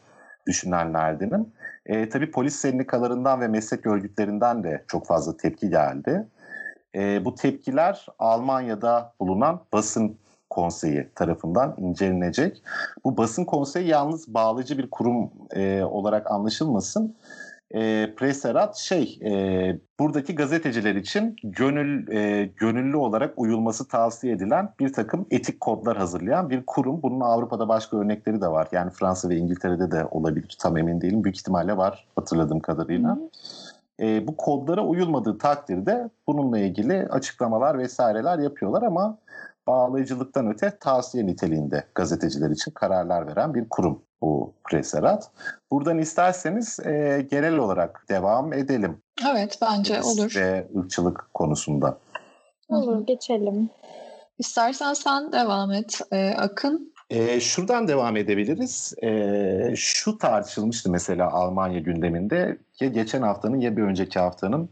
düşünenlerdenim. 0.46 1.52
E, 1.86 2.08
tabii 2.08 2.30
polis 2.30 2.56
sendikalarından 2.56 3.40
ve 3.40 3.48
meslek 3.48 3.86
örgütlerinden 3.86 4.64
de 4.64 4.84
çok 4.88 5.06
fazla 5.06 5.36
tepki 5.36 5.70
geldi. 5.70 6.28
E, 6.94 7.24
bu 7.24 7.34
tepkiler 7.34 8.06
Almanya'da 8.18 9.14
bulunan 9.20 9.60
basın 9.72 10.18
Konseyi 10.52 11.08
tarafından 11.14 11.74
incelenecek. 11.78 12.62
Bu 13.04 13.16
basın 13.16 13.44
konseyi 13.44 13.88
yalnız 13.88 14.34
bağlayıcı 14.34 14.78
bir 14.78 14.90
kurum 14.90 15.30
e, 15.50 15.82
olarak 15.82 16.30
anlaşılmasın. 16.30 17.16
e, 17.74 18.14
Preserat 18.16 18.76
şey 18.76 19.18
e, 19.24 19.30
buradaki 20.00 20.34
gazeteciler 20.34 20.94
için 20.94 21.36
gönül 21.44 22.08
e, 22.12 22.44
gönüllü 22.56 22.96
olarak 22.96 23.34
uyulması 23.36 23.88
tavsiye 23.88 24.34
edilen 24.34 24.68
bir 24.80 24.92
takım 24.92 25.26
etik 25.30 25.60
kodlar 25.60 25.96
hazırlayan 25.96 26.50
bir 26.50 26.62
kurum. 26.66 27.02
Bunun 27.02 27.20
Avrupa'da 27.20 27.68
başka 27.68 27.96
örnekleri 27.96 28.40
de 28.40 28.48
var. 28.48 28.68
Yani 28.72 28.90
Fransa 28.90 29.28
ve 29.28 29.36
İngiltere'de 29.36 29.90
de 29.90 30.04
olabilir. 30.10 30.56
Tam 30.60 30.76
emin 30.76 31.00
değilim. 31.00 31.24
Büyük 31.24 31.36
ihtimalle 31.36 31.76
var 31.76 32.06
hatırladığım 32.16 32.60
kadarıyla. 32.60 33.18
E, 34.00 34.26
bu 34.26 34.36
kodlara 34.36 34.84
uyulmadığı 34.84 35.38
takdirde 35.38 36.10
bununla 36.26 36.58
ilgili 36.58 37.08
açıklamalar 37.10 37.78
vesaireler 37.78 38.38
yapıyorlar 38.38 38.82
ama 38.82 39.18
bağlayıcılıktan 39.66 40.46
öte 40.46 40.78
tavsiye 40.80 41.26
niteliğinde 41.26 41.84
gazeteciler 41.94 42.50
için 42.50 42.70
kararlar 42.70 43.26
veren 43.26 43.54
bir 43.54 43.68
kurum 43.68 44.02
bu 44.20 44.54
Preserat. 44.64 45.30
Buradan 45.70 45.98
isterseniz 45.98 46.80
e, 46.80 47.26
genel 47.30 47.56
olarak 47.56 48.04
devam 48.08 48.52
edelim. 48.52 49.02
Evet 49.32 49.58
bence 49.62 50.02
olur. 50.02 50.32
Ve 50.36 50.68
ırkçılık 50.76 51.28
konusunda. 51.34 51.98
Olur 52.68 53.06
geçelim. 53.06 53.70
İstersen 54.38 54.94
sen 54.94 55.32
devam 55.32 55.72
et 55.72 56.00
e, 56.12 56.34
Akın. 56.34 56.92
E, 57.10 57.40
şuradan 57.40 57.88
devam 57.88 58.16
edebiliriz. 58.16 58.94
E, 59.02 59.72
şu 59.76 60.18
tartışılmıştı 60.18 60.90
mesela 60.90 61.30
Almanya 61.30 61.78
gündeminde. 61.78 62.58
Ya 62.80 62.88
geçen 62.88 63.22
haftanın 63.22 63.60
ya 63.60 63.76
bir 63.76 63.82
önceki 63.82 64.18
haftanın 64.18 64.68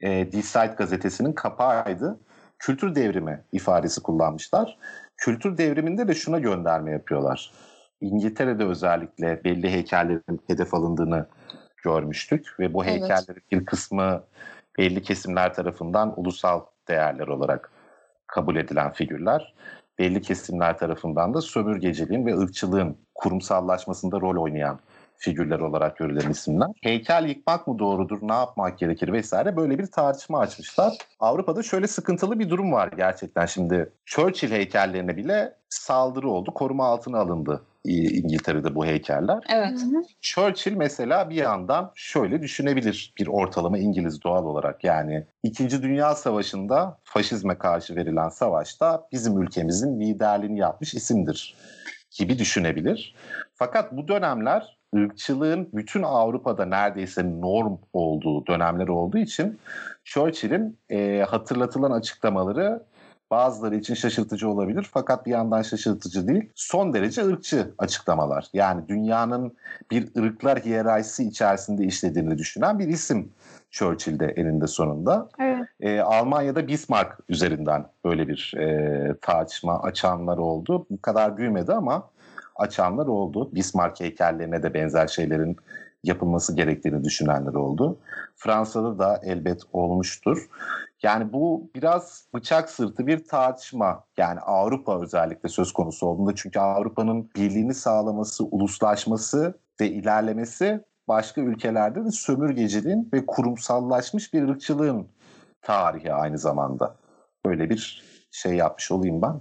e, 0.00 0.32
Die 0.32 0.42
Zeit 0.42 0.78
gazetesinin 0.78 1.32
kapağıydı. 1.32 2.18
Kültür 2.58 2.94
devrimi 2.94 3.44
ifadesi 3.52 4.02
kullanmışlar. 4.02 4.78
Kültür 5.16 5.58
devriminde 5.58 6.08
de 6.08 6.14
şuna 6.14 6.38
gönderme 6.38 6.90
yapıyorlar. 6.90 7.52
İngiltere'de 8.00 8.64
özellikle 8.64 9.44
belli 9.44 9.70
heykellerin 9.70 10.40
hedef 10.46 10.74
alındığını 10.74 11.26
görmüştük 11.84 12.60
ve 12.60 12.74
bu 12.74 12.84
heykellerin 12.84 13.42
bir 13.52 13.64
kısmı 13.64 14.22
belli 14.78 15.02
kesimler 15.02 15.54
tarafından 15.54 16.20
ulusal 16.20 16.60
değerler 16.88 17.26
olarak 17.26 17.70
kabul 18.26 18.56
edilen 18.56 18.92
figürler. 18.92 19.54
Belli 19.98 20.22
kesimler 20.22 20.78
tarafından 20.78 21.34
da 21.34 21.40
sömürgeciliğin 21.40 22.26
ve 22.26 22.38
ırkçılığın 22.38 22.96
kurumsallaşmasında 23.14 24.20
rol 24.20 24.42
oynayan 24.42 24.80
figürler 25.18 25.58
olarak 25.58 25.96
görülen 25.96 26.30
isimler. 26.30 26.68
Heykel 26.82 27.28
yıkmak 27.28 27.66
mı 27.66 27.78
doğrudur, 27.78 28.18
ne 28.22 28.34
yapmak 28.34 28.78
gerekir 28.78 29.12
vesaire 29.12 29.56
böyle 29.56 29.78
bir 29.78 29.86
tartışma 29.86 30.38
açmışlar. 30.38 30.98
Avrupa'da 31.20 31.62
şöyle 31.62 31.86
sıkıntılı 31.86 32.38
bir 32.38 32.50
durum 32.50 32.72
var 32.72 32.90
gerçekten 32.96 33.46
şimdi. 33.46 33.92
Churchill 34.04 34.50
heykellerine 34.50 35.16
bile 35.16 35.54
saldırı 35.68 36.30
oldu, 36.30 36.54
koruma 36.54 36.86
altına 36.86 37.18
alındı 37.18 37.62
İngiltere'de 37.84 38.74
bu 38.74 38.86
heykeller. 38.86 39.38
Evet. 39.48 39.78
Churchill 40.20 40.76
mesela 40.76 41.30
bir 41.30 41.34
yandan 41.34 41.92
şöyle 41.94 42.42
düşünebilir 42.42 43.12
bir 43.18 43.26
ortalama 43.26 43.78
İngiliz 43.78 44.22
doğal 44.22 44.44
olarak 44.44 44.84
yani 44.84 45.26
İkinci 45.42 45.82
Dünya 45.82 46.14
Savaşı'nda 46.14 46.98
faşizme 47.04 47.58
karşı 47.58 47.96
verilen 47.96 48.28
savaşta 48.28 49.08
bizim 49.12 49.42
ülkemizin 49.42 50.00
liderliğini 50.00 50.58
yapmış 50.58 50.94
isimdir 50.94 51.56
gibi 52.18 52.38
düşünebilir. 52.38 53.14
Fakat 53.54 53.92
bu 53.92 54.08
dönemler 54.08 54.75
ırkçılığın 54.94 55.68
bütün 55.72 56.02
Avrupa'da 56.02 56.64
neredeyse 56.64 57.40
norm 57.40 57.78
olduğu 57.92 58.46
dönemler 58.46 58.88
olduğu 58.88 59.18
için 59.18 59.58
Churchill'in 60.04 60.78
e, 60.90 61.24
hatırlatılan 61.28 61.90
açıklamaları 61.90 62.82
bazıları 63.30 63.76
için 63.76 63.94
şaşırtıcı 63.94 64.48
olabilir 64.48 64.86
fakat 64.92 65.26
bir 65.26 65.30
yandan 65.30 65.62
şaşırtıcı 65.62 66.28
değil. 66.28 66.50
Son 66.54 66.92
derece 66.92 67.26
ırkçı 67.26 67.74
açıklamalar. 67.78 68.46
Yani 68.52 68.88
dünyanın 68.88 69.56
bir 69.90 70.08
ırklar 70.18 70.60
hiyerarşisi 70.60 71.24
içerisinde 71.28 71.84
işlediğini 71.84 72.38
düşünen 72.38 72.78
bir 72.78 72.88
isim 72.88 73.32
Churchill'de 73.70 74.26
eninde 74.26 74.66
sonunda. 74.66 75.28
Evet. 75.40 75.68
Ee, 75.80 76.00
Almanya'da 76.00 76.68
Bismarck 76.68 77.10
üzerinden 77.28 77.86
böyle 78.04 78.28
bir 78.28 78.54
e, 78.56 79.16
tartışma 79.20 79.82
açanlar 79.82 80.38
oldu. 80.38 80.86
Bu 80.90 81.00
kadar 81.02 81.36
büyümedi 81.36 81.72
ama 81.72 82.10
açanlar 82.58 83.06
oldu. 83.06 83.54
Bismarck 83.54 84.00
heykellerine 84.00 84.62
de 84.62 84.74
benzer 84.74 85.06
şeylerin 85.06 85.56
yapılması 86.04 86.56
gerektiğini 86.56 87.04
düşünenler 87.04 87.54
oldu. 87.54 87.98
Fransa'da 88.36 88.98
da 88.98 89.20
elbet 89.24 89.62
olmuştur. 89.72 90.48
Yani 91.02 91.32
bu 91.32 91.70
biraz 91.74 92.24
bıçak 92.34 92.70
sırtı 92.70 93.06
bir 93.06 93.24
tartışma. 93.24 94.04
Yani 94.16 94.40
Avrupa 94.40 95.02
özellikle 95.02 95.48
söz 95.48 95.72
konusu 95.72 96.06
olduğunda 96.06 96.34
çünkü 96.34 96.58
Avrupa'nın 96.58 97.30
birliğini 97.36 97.74
sağlaması, 97.74 98.44
uluslaşması 98.44 99.58
ve 99.80 99.90
ilerlemesi 99.90 100.84
başka 101.08 101.40
ülkelerde 101.40 102.04
de 102.04 102.10
sömürgeciliğin 102.10 103.08
ve 103.12 103.26
kurumsallaşmış 103.26 104.34
bir 104.34 104.48
ırkçılığın 104.48 105.08
tarihi 105.62 106.12
aynı 106.12 106.38
zamanda. 106.38 106.96
Böyle 107.46 107.70
bir 107.70 108.02
şey 108.30 108.54
yapmış 108.54 108.90
olayım 108.90 109.22
ben. 109.22 109.40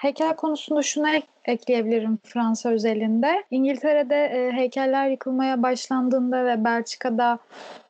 Heykel 0.00 0.36
konusunda 0.36 0.82
şunu 0.82 1.08
ek- 1.08 1.26
ekleyebilirim 1.44 2.18
Fransa 2.24 2.68
özelinde. 2.70 3.44
İngiltere'de 3.50 4.16
e, 4.24 4.52
heykeller 4.52 5.08
yıkılmaya 5.08 5.62
başlandığında 5.62 6.44
ve 6.46 6.64
Belçika'da 6.64 7.38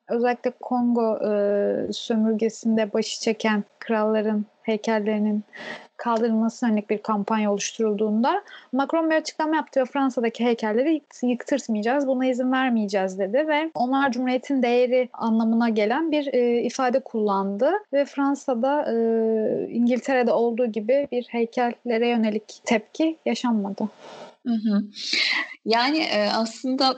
özellikle 0.09 0.51
Kongo 0.51 1.19
e, 1.19 1.93
sömürgesinde 1.93 2.93
başı 2.93 3.21
çeken 3.21 3.65
kralların 3.79 4.45
heykellerinin 4.63 5.45
kaldırılması 5.97 6.67
yönelik 6.67 6.91
bir 6.91 6.99
kampanya 6.99 7.53
oluşturulduğunda 7.53 8.43
Macron 8.73 9.11
bir 9.11 9.17
açıklama 9.17 9.57
yaptı 9.57 9.81
ve 9.81 9.85
Fransa'daki 9.85 10.45
heykelleri 10.45 11.03
yıktırtmayacağız, 11.23 12.07
buna 12.07 12.27
izin 12.27 12.53
vermeyeceğiz 12.53 13.19
dedi 13.19 13.49
ve 13.49 13.71
onlar 13.75 14.13
Cumhuriyet'in 14.13 14.63
değeri 14.63 15.09
anlamına 15.13 15.69
gelen 15.69 16.13
bir 16.13 16.35
e, 16.35 16.61
ifade 16.63 17.01
kullandı 17.01 17.73
ve 17.93 18.05
Fransa'da 18.05 18.93
e, 18.93 18.97
İngiltere'de 19.69 20.33
olduğu 20.33 20.67
gibi 20.67 21.09
bir 21.13 21.27
heykellere 21.29 22.09
yönelik 22.09 22.61
tepki 22.65 23.17
yaşanmadı. 23.27 23.89
Hı 24.47 24.53
hı. 24.53 24.85
Yani 25.65 25.99
e, 25.99 26.29
aslında 26.31 26.97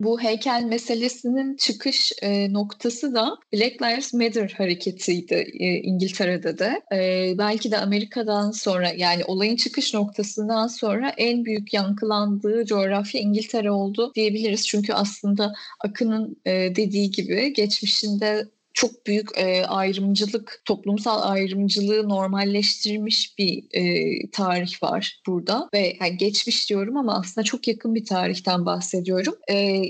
bu 0.00 0.20
heykel 0.20 0.62
meselesinin 0.64 1.56
çıkış 1.56 2.12
e, 2.22 2.52
noktası 2.52 3.14
da 3.14 3.36
Black 3.52 3.82
Lives 3.82 4.14
Matter 4.14 4.54
hareketiydi 4.58 5.34
e, 5.34 5.74
İngiltere'de 5.74 6.58
de. 6.58 6.82
E, 6.92 7.34
belki 7.38 7.70
de 7.70 7.78
Amerika'dan 7.78 8.50
sonra 8.50 8.88
yani 8.96 9.24
olayın 9.24 9.56
çıkış 9.56 9.94
noktasından 9.94 10.66
sonra 10.66 11.08
en 11.16 11.44
büyük 11.44 11.74
yankılandığı 11.74 12.64
coğrafya 12.66 13.20
İngiltere 13.20 13.70
oldu 13.70 14.12
diyebiliriz. 14.14 14.66
Çünkü 14.66 14.92
aslında 14.92 15.52
Akın'ın 15.84 16.36
e, 16.44 16.52
dediği 16.76 17.10
gibi 17.10 17.52
geçmişinde 17.52 18.48
çok 18.76 19.06
büyük 19.06 19.38
e, 19.38 19.64
ayrımcılık, 19.66 20.62
toplumsal 20.64 21.30
ayrımcılığı 21.30 22.08
normalleştirmiş 22.08 23.38
bir 23.38 23.64
e, 23.72 24.30
tarih 24.30 24.82
var 24.82 25.20
burada 25.26 25.68
ve 25.74 25.96
yani 26.00 26.16
geçmiş 26.16 26.70
diyorum 26.70 26.96
ama 26.96 27.18
aslında 27.18 27.44
çok 27.44 27.68
yakın 27.68 27.94
bir 27.94 28.04
tarihten 28.04 28.66
bahsediyorum. 28.66 29.34
E, 29.50 29.82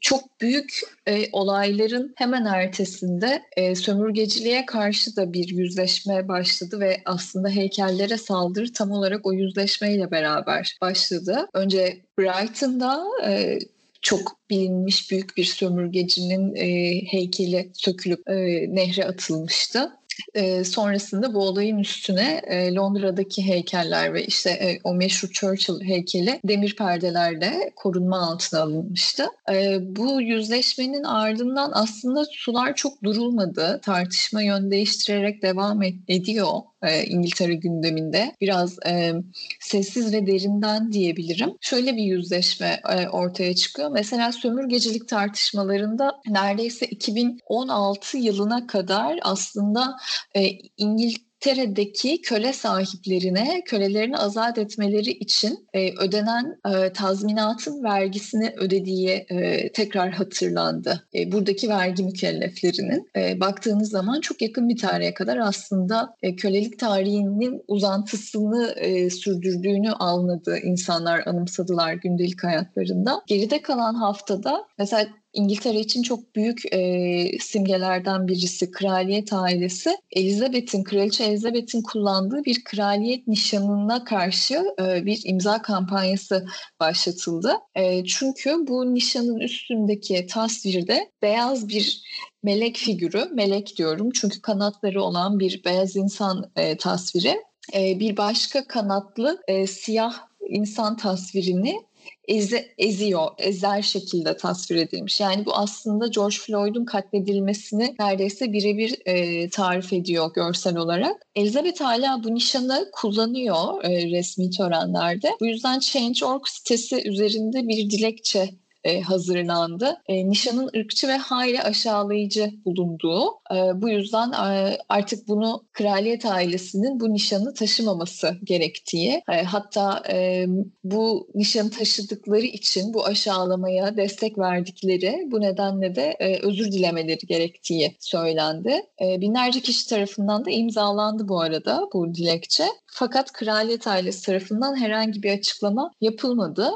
çok 0.00 0.40
büyük 0.40 0.80
e, 1.06 1.26
olayların 1.32 2.14
hemen 2.16 2.44
ertesinde 2.44 3.42
e, 3.56 3.74
sömürgeciliğe 3.74 4.66
karşı 4.66 5.16
da 5.16 5.32
bir 5.32 5.48
yüzleşme 5.48 6.28
başladı 6.28 6.80
ve 6.80 7.02
aslında 7.04 7.48
heykellere 7.48 8.18
saldırı 8.18 8.72
tam 8.72 8.90
olarak 8.90 9.26
o 9.26 9.32
yüzleşmeyle 9.32 10.10
beraber 10.10 10.76
başladı. 10.80 11.48
Önce 11.54 11.98
Brighton'da 12.18 13.04
e, 13.26 13.58
çok 14.04 14.36
bilinmiş 14.50 15.10
büyük 15.10 15.36
bir 15.36 15.44
sömürgecinin 15.44 16.54
e, 16.54 17.00
heykeli 17.12 17.70
sökülüp 17.74 18.28
e, 18.28 18.34
nehre 18.74 19.04
atılmıştı. 19.04 19.90
E, 20.34 20.64
sonrasında 20.64 21.34
bu 21.34 21.38
olayın 21.38 21.78
üstüne 21.78 22.42
e, 22.46 22.74
Londra'daki 22.74 23.46
heykeller 23.46 24.14
ve 24.14 24.26
işte 24.26 24.50
e, 24.50 24.80
o 24.84 24.94
meşhur 24.94 25.28
Churchill 25.28 25.80
heykeli 25.80 26.40
demir 26.44 26.76
perdelerle 26.76 27.72
korunma 27.76 28.18
altına 28.18 28.60
alınmıştı. 28.60 29.26
E, 29.52 29.78
bu 29.96 30.20
yüzleşmenin 30.20 31.04
ardından 31.04 31.70
aslında 31.74 32.24
sular 32.32 32.74
çok 32.74 33.02
durulmadı. 33.02 33.80
Tartışma 33.82 34.42
yön 34.42 34.70
değiştirerek 34.70 35.42
devam 35.42 35.82
et, 35.82 35.94
ediyor 36.08 36.48
e, 36.86 37.04
İngiltere 37.04 37.54
gündeminde. 37.54 38.34
Biraz 38.40 38.78
e, 38.86 39.12
sessiz 39.60 40.12
ve 40.12 40.26
derinden 40.26 40.92
diyebilirim. 40.92 41.50
Şöyle 41.60 41.96
bir 41.96 42.02
yüzleşme 42.02 42.80
e, 42.90 43.08
ortaya 43.08 43.54
çıkıyor. 43.54 43.90
Mesela 43.90 44.32
sömürgecilik 44.32 45.08
tartışmalarında 45.08 46.12
neredeyse 46.28 46.86
2016 46.86 48.18
yılına 48.18 48.66
kadar 48.66 49.18
aslında 49.22 49.96
e, 50.34 50.48
İngiltere 50.76 51.33
İngiltere'deki 51.46 52.22
köle 52.22 52.52
sahiplerine 52.52 53.62
kölelerini 53.64 54.16
azat 54.16 54.58
etmeleri 54.58 55.10
için 55.10 55.68
e, 55.74 55.92
ödenen 55.98 56.56
e, 56.74 56.92
tazminatın 56.92 57.84
vergisini 57.84 58.54
ödediği 58.56 59.08
e, 59.08 59.72
tekrar 59.72 60.12
hatırlandı. 60.12 61.06
E, 61.14 61.32
buradaki 61.32 61.68
vergi 61.68 62.04
mükelleflerinin 62.04 63.10
e, 63.16 63.40
baktığınız 63.40 63.90
zaman 63.90 64.20
çok 64.20 64.42
yakın 64.42 64.68
bir 64.68 64.76
tarihe 64.76 65.14
kadar 65.14 65.36
aslında 65.36 66.14
e, 66.22 66.36
kölelik 66.36 66.78
tarihinin 66.78 67.62
uzantısını 67.68 68.74
e, 68.76 69.10
sürdürdüğünü 69.10 69.92
anladı 69.92 70.58
insanlar 70.58 71.26
anımsadılar 71.26 71.92
gündelik 71.92 72.44
hayatlarında. 72.44 73.22
Geride 73.26 73.62
kalan 73.62 73.94
haftada 73.94 74.66
mesela 74.78 75.06
İngiltere 75.34 75.80
için 75.80 76.02
çok 76.02 76.36
büyük 76.36 76.72
e, 76.72 77.38
simgelerden 77.40 78.28
birisi 78.28 78.70
kraliyet 78.70 79.32
ailesi. 79.32 79.96
Elizabeth'in, 80.10 80.84
kraliçe 80.84 81.24
Elizabeth'in 81.24 81.82
kullandığı 81.82 82.44
bir 82.44 82.64
kraliyet 82.64 83.28
nişanına 83.28 84.04
karşı 84.04 84.64
e, 84.80 85.06
bir 85.06 85.20
imza 85.24 85.62
kampanyası 85.62 86.46
başlatıldı. 86.80 87.56
E, 87.74 88.04
çünkü 88.04 88.66
bu 88.66 88.94
nişanın 88.94 89.38
üstündeki 89.38 90.26
tasvirde 90.26 91.10
beyaz 91.22 91.68
bir 91.68 92.02
melek 92.42 92.76
figürü, 92.76 93.28
melek 93.32 93.76
diyorum 93.76 94.10
çünkü 94.14 94.40
kanatları 94.40 95.02
olan 95.02 95.38
bir 95.38 95.64
beyaz 95.64 95.96
insan 95.96 96.50
e, 96.56 96.76
tasviri. 96.76 97.36
E, 97.74 98.00
bir 98.00 98.16
başka 98.16 98.66
kanatlı 98.66 99.42
e, 99.48 99.66
siyah 99.66 100.14
insan 100.48 100.96
tasvirini 100.96 101.80
eze, 102.28 102.68
eziyor, 102.78 103.28
ezer 103.38 103.82
şekilde 103.82 104.36
tasvir 104.36 104.76
edilmiş. 104.76 105.20
Yani 105.20 105.46
bu 105.46 105.54
aslında 105.54 106.06
George 106.06 106.36
Floyd'un 106.36 106.84
katledilmesini 106.84 107.94
neredeyse 107.98 108.52
birebir 108.52 108.94
e, 109.06 109.48
tarif 109.50 109.92
ediyor 109.92 110.34
görsel 110.34 110.76
olarak. 110.76 111.22
Elizabeth 111.36 111.80
hala 111.80 112.24
bu 112.24 112.34
nişanı 112.34 112.88
kullanıyor 112.92 113.84
e, 113.84 114.10
resmi 114.10 114.50
törenlerde. 114.50 115.30
Bu 115.40 115.46
yüzden 115.46 115.78
Change.org 115.78 116.46
sitesi 116.46 117.08
üzerinde 117.08 117.68
bir 117.68 117.90
dilekçe 117.90 118.50
e, 118.84 119.00
hazırlandı. 119.00 119.96
E, 120.08 120.30
nişanın 120.30 120.70
ırkçı 120.76 121.08
ve 121.08 121.16
hayli 121.16 121.62
aşağılayıcı 121.62 122.50
bulunduğu. 122.64 123.24
E, 123.54 123.82
bu 123.82 123.88
yüzden 123.88 124.32
e, 124.32 124.78
artık 124.88 125.28
bunu 125.28 125.64
kraliyet 125.72 126.26
ailesinin 126.26 127.00
bu 127.00 127.12
nişanı 127.12 127.54
taşımaması 127.54 128.38
gerektiği 128.44 129.22
e, 129.32 129.42
hatta 129.42 130.02
e, 130.12 130.46
bu 130.84 131.28
nişanı 131.34 131.70
taşıdıkları 131.70 132.46
için 132.46 132.94
bu 132.94 133.06
aşağılamaya 133.06 133.96
destek 133.96 134.38
verdikleri 134.38 135.28
bu 135.30 135.40
nedenle 135.40 135.94
de 135.94 136.16
e, 136.20 136.38
özür 136.38 136.72
dilemeleri 136.72 137.26
gerektiği 137.26 137.96
söylendi. 138.00 138.80
E, 139.00 139.20
binlerce 139.20 139.60
kişi 139.60 139.88
tarafından 139.88 140.44
da 140.44 140.50
imzalandı 140.50 141.28
bu 141.28 141.40
arada 141.40 141.88
bu 141.92 142.14
dilekçe. 142.14 142.64
Fakat 142.86 143.32
kraliyet 143.32 143.86
ailesi 143.86 144.26
tarafından 144.26 144.76
herhangi 144.76 145.22
bir 145.22 145.32
açıklama 145.32 145.90
yapılmadı. 146.00 146.70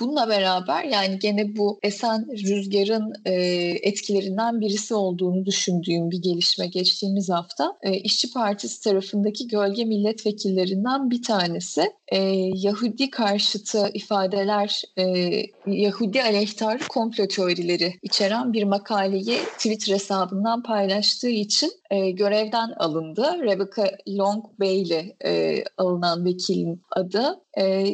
Bununla 0.00 0.28
beraber 0.28 0.84
yani 0.84 1.18
gene 1.18 1.56
bu 1.56 1.78
esen 1.82 2.26
rüzgarın 2.32 3.12
etkilerinden 3.82 4.60
birisi 4.60 4.94
olduğunu 4.94 5.44
düşündüğüm 5.44 6.10
bir 6.10 6.22
gelişme 6.22 6.66
geçtiğimiz 6.66 7.30
hafta 7.30 7.76
İşçi 8.02 8.32
Partisi 8.32 8.82
tarafındaki 8.82 9.48
gölge 9.48 9.84
milletvekillerinden 9.84 11.10
bir 11.10 11.22
tanesi 11.22 11.92
Yahudi 12.54 13.10
karşıtı 13.10 13.90
ifadeler, 13.94 14.82
Yahudi 15.66 16.22
aleyhtar 16.22 16.88
komplo 16.88 17.28
teorileri 17.28 17.94
içeren 18.02 18.52
bir 18.52 18.64
makaleyi 18.64 19.38
Twitter 19.56 19.94
hesabından 19.94 20.62
paylaştığı 20.62 21.28
için 21.28 21.70
görevden 22.12 22.72
alındı. 22.78 23.36
Rebecca 23.42 23.96
Long 24.08 24.44
Bailey 24.60 25.16
alınan 25.78 26.24
vekilin 26.24 26.82
adı. 26.90 27.40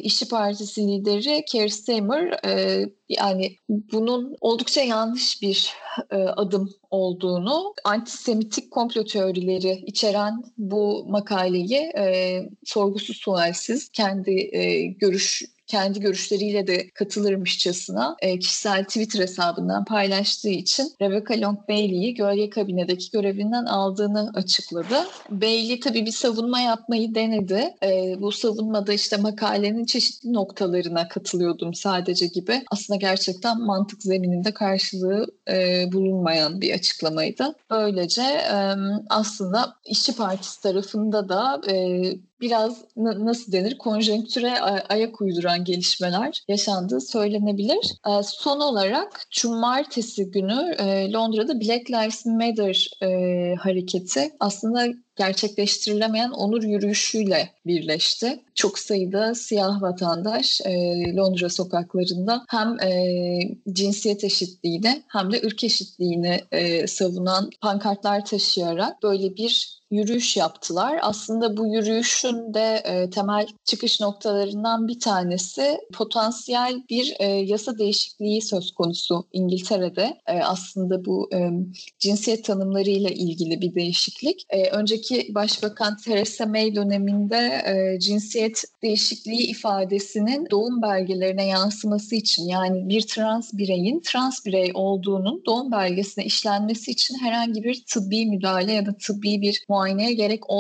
İşçi 0.03 0.29
Partisi 0.29 0.89
lideri 0.89 1.45
Keir 1.67 1.73
Starmer 1.73 2.39
e, 2.45 2.85
yani 3.09 3.57
bunun 3.69 4.37
oldukça 4.41 4.81
yanlış 4.81 5.43
bir 5.43 5.73
e, 6.11 6.17
adım 6.17 6.71
olduğunu, 6.91 7.75
antisemitik 7.85 8.71
komplo 8.71 9.05
teorileri 9.05 9.83
içeren 9.87 10.45
bu 10.59 11.07
makaleyi 11.09 11.93
e, 11.99 12.43
sorgusuz 12.65 13.17
sualsiz 13.17 13.89
kendi 13.89 14.57
e, 14.57 14.87
görüş 14.87 15.43
kendi 15.67 16.01
görüşleriyle 16.01 16.67
de 16.67 16.91
katılırmışçasına 16.95 18.17
e, 18.21 18.39
kişisel 18.39 18.85
Twitter 18.85 19.21
hesabından 19.21 19.85
paylaştığı 19.85 20.49
için 20.49 20.93
Rebecca 21.03 21.41
Long 21.41 21.69
Bailey'i 21.69 22.15
gölge 22.15 22.51
kabinedeki 22.51 23.11
görevinden 23.11 23.65
aldığını 23.65 24.31
açıkladı. 24.35 24.95
Bailey 25.31 25.81
tabii 25.81 26.07
bir 26.07 26.13
savunma 26.13 26.61
yapmayı 26.61 27.15
denedi. 27.15 27.75
E, 27.83 28.17
bu 28.21 28.33
savunmada 28.33 28.93
işte 28.93 29.17
makalenin 29.17 29.85
çeşitli 29.85 30.33
noktalarına 30.33 31.09
katılıyordum 31.09 31.75
sadece 31.75 32.27
gibi. 32.27 32.65
Aslında 32.71 32.97
gerçekten 32.97 33.61
mantık 33.61 34.03
zemininde 34.03 34.55
karşılığı 34.55 35.27
e, 35.51 35.85
bulunmayan 35.93 36.61
bir 36.61 36.75
açıklamaydı. 36.75 37.55
Böylece 37.71 38.23
e, 38.23 38.75
aslında 39.11 39.77
İşçi 39.85 40.17
Partisi 40.17 40.63
tarafında 40.63 41.29
da 41.29 41.61
e, 41.71 42.03
biraz 42.41 42.85
nasıl 42.97 43.53
denir 43.53 43.79
konjonktüre 43.79 44.61
ayak 44.89 45.21
uyduran 45.21 45.65
gelişmeler 45.65 46.45
yaşandığı 46.49 47.01
söylenebilir. 47.01 47.93
E, 48.07 48.23
son 48.23 48.61
olarak 48.61 49.27
cumartesi 49.31 50.31
günü 50.31 50.75
e, 50.79 51.13
Londra'da 51.13 51.61
Black 51.61 51.91
Lives 51.91 52.27
Matter 52.27 52.91
e, 53.03 53.55
hareketi 53.55 54.31
aslında 54.41 54.87
gerçekleştirilemeyen 55.17 56.31
onur 56.31 56.63
yürüyüşüyle 56.63 57.51
birleşti. 57.67 58.41
Çok 58.55 58.79
sayıda 58.79 59.35
siyah 59.35 59.83
vatandaş 59.83 60.61
e, 60.61 60.73
Londra 61.17 61.49
sokaklarında 61.49 62.45
hem 62.49 62.81
e, 62.81 63.41
cinsiyet 63.73 64.25
eşitliğini 64.25 65.03
hem 65.09 65.33
de 65.33 65.43
ırk 65.47 65.65
eşitliğini 65.65 66.41
savunan 66.87 67.51
pankartlar 67.61 68.25
taşıyarak 68.25 69.03
böyle 69.03 69.37
bir 69.37 69.76
yürüyüş 69.91 70.37
yaptılar. 70.37 70.99
Aslında 71.03 71.57
bu 71.57 71.67
yürüyüşün 71.67 72.55
de 72.55 72.83
e, 72.85 73.11
temel 73.11 73.47
çıkış 73.65 74.01
noktalarından 74.01 74.89
bir 74.89 75.01
tanesi 75.01 75.79
potansiyel 75.93 76.83
bir 76.91 77.15
e, 77.19 77.27
yasa 77.27 77.79
değişikliği 77.79 78.43
söz 78.43 78.71
konusu 78.71 79.27
İngiltere'de. 79.33 80.17
E, 80.27 80.33
aslında 80.33 81.05
bu 81.05 81.31
e, 81.35 81.51
cinsiyet 81.99 82.45
tanımlarıyla 82.45 83.11
ilgili 83.11 83.61
bir 83.61 83.75
değişiklik. 83.75 84.47
E, 84.51 84.71
önceki 84.71 85.35
Başbakan 85.35 85.97
Theresa 85.97 86.47
May 86.47 86.75
döneminde 86.75 87.63
e, 87.67 88.01
cinsiyet 88.01 88.65
değişikliği 88.83 89.47
ifadesinin 89.47 90.47
doğum 90.51 90.83
belgelerine 90.83 91.47
yansıması 91.47 92.15
için 92.15 92.45
yani 92.49 92.89
bir 92.89 93.03
trans 93.03 93.53
bireyin 93.53 94.01
trans 94.01 94.47
birey 94.47 94.71
olduğunun 94.75 95.43
doğum 95.47 95.73
belgesine 95.73 96.25
işlenmesi 96.25 96.91
için 96.91 97.19
herhangi 97.19 97.65
bir 97.65 97.85
tıbbi 97.85 98.27
müdahale 98.27 98.73
ya 98.73 98.87
da 98.87 98.97
tıbbi 99.07 99.41
bir 99.41 99.65
muayeneye 99.77 100.13
gerek 100.13 100.51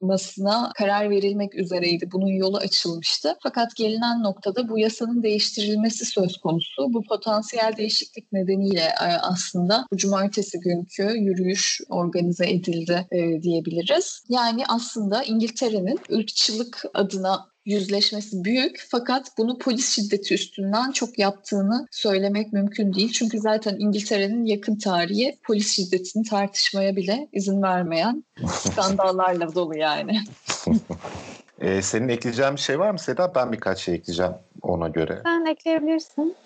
olmamasına 0.00 0.72
karar 0.78 1.10
verilmek 1.10 1.54
üzereydi. 1.54 2.08
Bunun 2.12 2.32
yolu 2.32 2.56
açılmıştı. 2.56 3.36
Fakat 3.42 3.76
gelinen 3.76 4.22
noktada 4.22 4.68
bu 4.68 4.78
yasanın 4.78 5.22
değiştirilmesi 5.22 6.04
söz 6.04 6.36
konusu. 6.36 6.92
Bu 6.92 7.02
potansiyel 7.02 7.76
değişiklik 7.76 8.32
nedeniyle 8.32 8.80
e, 8.80 9.06
aslında 9.22 9.86
bu 9.92 9.96
cumartesi 9.96 10.60
günkü 10.60 11.02
yürüyüş 11.02 11.80
organize 11.88 12.50
edildi 12.50 13.06
e, 13.12 13.42
diyebiliriz. 13.42 14.22
Yani 14.28 14.62
aslında 14.68 15.22
İngiltere'nin 15.22 15.98
ırkçılık 16.12 16.84
adına 16.94 17.48
yüzleşmesi 17.68 18.44
büyük 18.44 18.86
fakat 18.90 19.38
bunu 19.38 19.58
polis 19.58 19.94
şiddeti 19.94 20.34
üstünden 20.34 20.90
çok 20.92 21.18
yaptığını 21.18 21.86
söylemek 21.90 22.52
mümkün 22.52 22.94
değil. 22.94 23.12
Çünkü 23.12 23.38
zaten 23.38 23.76
İngiltere'nin 23.78 24.44
yakın 24.44 24.76
tarihi 24.78 25.38
polis 25.46 25.76
şiddetini 25.76 26.24
tartışmaya 26.24 26.96
bile 26.96 27.28
izin 27.32 27.62
vermeyen 27.62 28.24
skandallarla 28.48 29.54
dolu 29.54 29.78
yani. 29.78 29.87
ee, 31.60 31.82
senin 31.82 32.08
ekleyeceğin 32.08 32.52
bir 32.52 32.60
şey 32.60 32.78
var 32.78 32.90
mı 32.90 32.98
Seda? 32.98 33.34
Ben 33.34 33.52
birkaç 33.52 33.78
şey 33.78 33.94
ekleyeceğim 33.94 34.32
ona 34.62 34.88
göre. 34.88 35.20
Sen 35.24 35.44
ekleyebilirsin. 35.44 36.36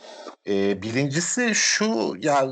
Ee, 0.48 0.82
birincisi 0.82 1.54
şu 1.54 2.14
ya 2.18 2.46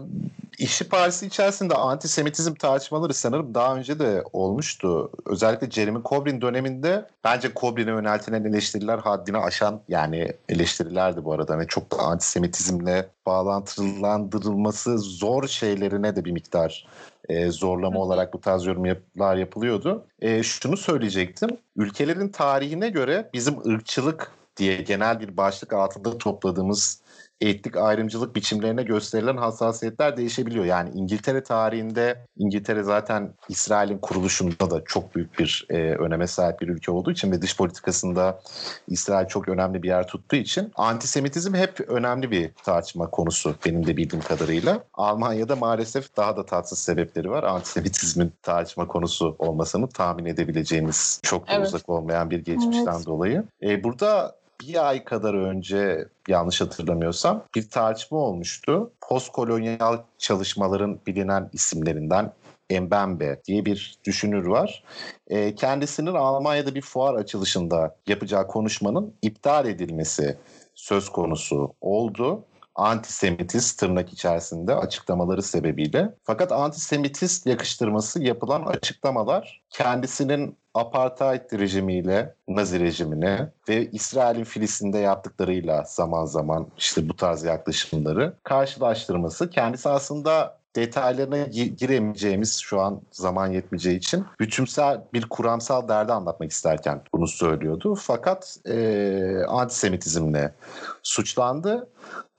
İşçi 0.61 0.88
Partisi 0.88 1.27
içerisinde 1.27 1.75
antisemitizm 1.75 2.55
tartışmaları 2.55 3.14
sanırım 3.14 3.55
daha 3.55 3.77
önce 3.77 3.99
de 3.99 4.25
olmuştu. 4.33 5.11
Özellikle 5.27 5.70
Jeremy 5.70 5.99
Corbyn 6.05 6.40
döneminde 6.40 7.07
bence 7.25 7.51
Corbyn'e 7.57 7.90
yöneltilen 7.90 8.44
eleştiriler 8.44 8.99
haddini 8.99 9.38
aşan 9.38 9.81
yani 9.88 10.33
eleştirilerdi 10.49 11.25
bu 11.25 11.33
arada. 11.33 11.53
Yani 11.53 11.66
çok 11.66 11.92
da 11.92 11.96
antisemitizmle 11.96 13.09
bağlantılandırılması 13.27 14.99
zor 14.99 15.49
şeylerine 15.49 16.16
de 16.16 16.25
bir 16.25 16.33
miktar 16.33 16.87
e, 17.29 17.51
zorlama 17.51 18.01
olarak 18.01 18.35
bu 18.35 18.40
tarz 18.40 18.66
yorumlar 18.66 19.37
yapılıyordu. 19.37 20.07
E, 20.20 20.42
şunu 20.42 20.77
söyleyecektim. 20.77 21.50
Ülkelerin 21.77 22.29
tarihine 22.29 22.88
göre 22.88 23.31
bizim 23.35 23.71
ırkçılık 23.71 24.33
diye 24.56 24.77
genel 24.77 25.21
bir 25.21 25.37
başlık 25.37 25.73
altında 25.73 26.19
topladığımız 26.19 27.00
etnik 27.40 27.76
ayrımcılık 27.76 28.36
biçimlerine 28.36 28.82
gösterilen 28.82 29.36
hassasiyetler 29.36 30.16
değişebiliyor. 30.16 30.64
Yani 30.64 30.90
İngiltere 30.94 31.42
tarihinde 31.42 32.26
İngiltere 32.36 32.82
zaten 32.82 33.34
İsrail'in 33.48 33.98
kuruluşunda 33.98 34.70
da 34.70 34.84
çok 34.84 35.14
büyük 35.14 35.38
bir 35.38 35.66
e, 35.70 35.76
öneme 35.76 36.26
sahip 36.26 36.60
bir 36.60 36.68
ülke 36.68 36.92
olduğu 36.92 37.10
için 37.10 37.32
ve 37.32 37.42
dış 37.42 37.56
politikasında 37.56 38.40
İsrail 38.88 39.26
çok 39.26 39.48
önemli 39.48 39.82
bir 39.82 39.88
yer 39.88 40.06
tuttuğu 40.06 40.36
için 40.36 40.72
antisemitizm 40.76 41.54
hep 41.54 41.80
önemli 41.80 42.30
bir 42.30 42.50
tartışma 42.64 43.10
konusu 43.10 43.54
benim 43.66 43.86
de 43.86 43.96
bildiğim 43.96 44.24
kadarıyla. 44.24 44.84
Almanya'da 44.94 45.56
maalesef 45.56 46.16
daha 46.16 46.36
da 46.36 46.46
tatsız 46.46 46.78
sebepleri 46.78 47.30
var. 47.30 47.42
Antisemitizmin 47.42 48.32
tartışma 48.42 48.86
konusu 48.86 49.36
olmasını 49.38 49.88
tahmin 49.88 50.24
edebileceğiniz 50.24 51.20
çok 51.22 51.48
da 51.48 51.52
evet. 51.52 51.66
uzak 51.66 51.88
olmayan 51.88 52.30
bir 52.30 52.44
geçmişten 52.44 52.94
evet. 52.96 53.06
dolayı. 53.06 53.44
E, 53.62 53.84
burada 53.84 54.39
bir 54.61 54.88
ay 54.88 55.04
kadar 55.04 55.35
önce 55.35 56.08
yanlış 56.29 56.61
hatırlamıyorsam 56.61 57.44
bir 57.54 57.71
tartışma 57.71 58.19
olmuştu. 58.19 58.92
Postkolonyal 59.08 59.98
çalışmaların 60.19 61.00
bilinen 61.06 61.50
isimlerinden 61.52 62.33
Mbembe 62.71 63.40
diye 63.44 63.65
bir 63.65 63.98
düşünür 64.04 64.46
var. 64.46 64.85
E, 65.29 65.54
kendisinin 65.54 66.15
Almanya'da 66.15 66.75
bir 66.75 66.83
fuar 66.83 67.15
açılışında 67.15 67.96
yapacağı 68.06 68.46
konuşmanın 68.46 69.15
iptal 69.23 69.67
edilmesi 69.67 70.38
söz 70.75 71.08
konusu 71.08 71.75
oldu 71.81 72.44
antisemitist 72.75 73.79
tırnak 73.79 74.13
içerisinde 74.13 74.75
açıklamaları 74.75 75.42
sebebiyle. 75.42 76.15
Fakat 76.25 76.52
antisemitist 76.52 77.46
yakıştırması 77.46 78.23
yapılan 78.23 78.63
açıklamalar 78.63 79.63
kendisinin 79.71 80.56
apartheid 80.75 81.58
rejimiyle 81.58 82.35
Nazi 82.48 82.81
rejimine 82.81 83.52
ve 83.68 83.90
İsrail'in 83.90 84.44
Filistin'de 84.44 84.98
yaptıklarıyla 84.98 85.85
zaman 85.87 86.25
zaman 86.25 86.66
işte 86.79 87.08
bu 87.08 87.16
tarz 87.16 87.44
yaklaşımları 87.44 88.35
karşılaştırması 88.44 89.50
kendisi 89.50 89.88
aslında 89.88 90.60
detaylarına 90.77 91.42
giremeyeceğimiz 91.77 92.58
şu 92.58 92.81
an 92.81 93.00
zaman 93.10 93.52
yetmeyeceği 93.52 93.98
için 93.98 94.25
bütünsel 94.40 95.04
bir 95.12 95.29
kuramsal 95.29 95.88
derdi 95.88 96.12
anlatmak 96.12 96.50
isterken 96.50 97.02
bunu 97.14 97.29
söylüyordu. 97.29 97.94
Fakat 97.94 98.56
e, 98.68 99.42
antisemitizmle 99.48 100.54
suçlandı. 101.02 101.88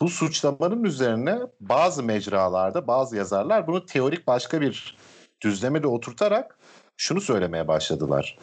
Bu 0.01 0.09
suçlamanın 0.09 0.83
üzerine 0.83 1.39
bazı 1.59 2.03
mecralarda 2.03 2.87
bazı 2.87 3.17
yazarlar 3.17 3.67
bunu 3.67 3.85
teorik 3.85 4.27
başka 4.27 4.61
bir 4.61 4.97
düzlemede 5.41 5.87
oturtarak 5.87 6.57
şunu 7.01 7.21
söylemeye 7.21 7.67
başladılar. 7.67 8.37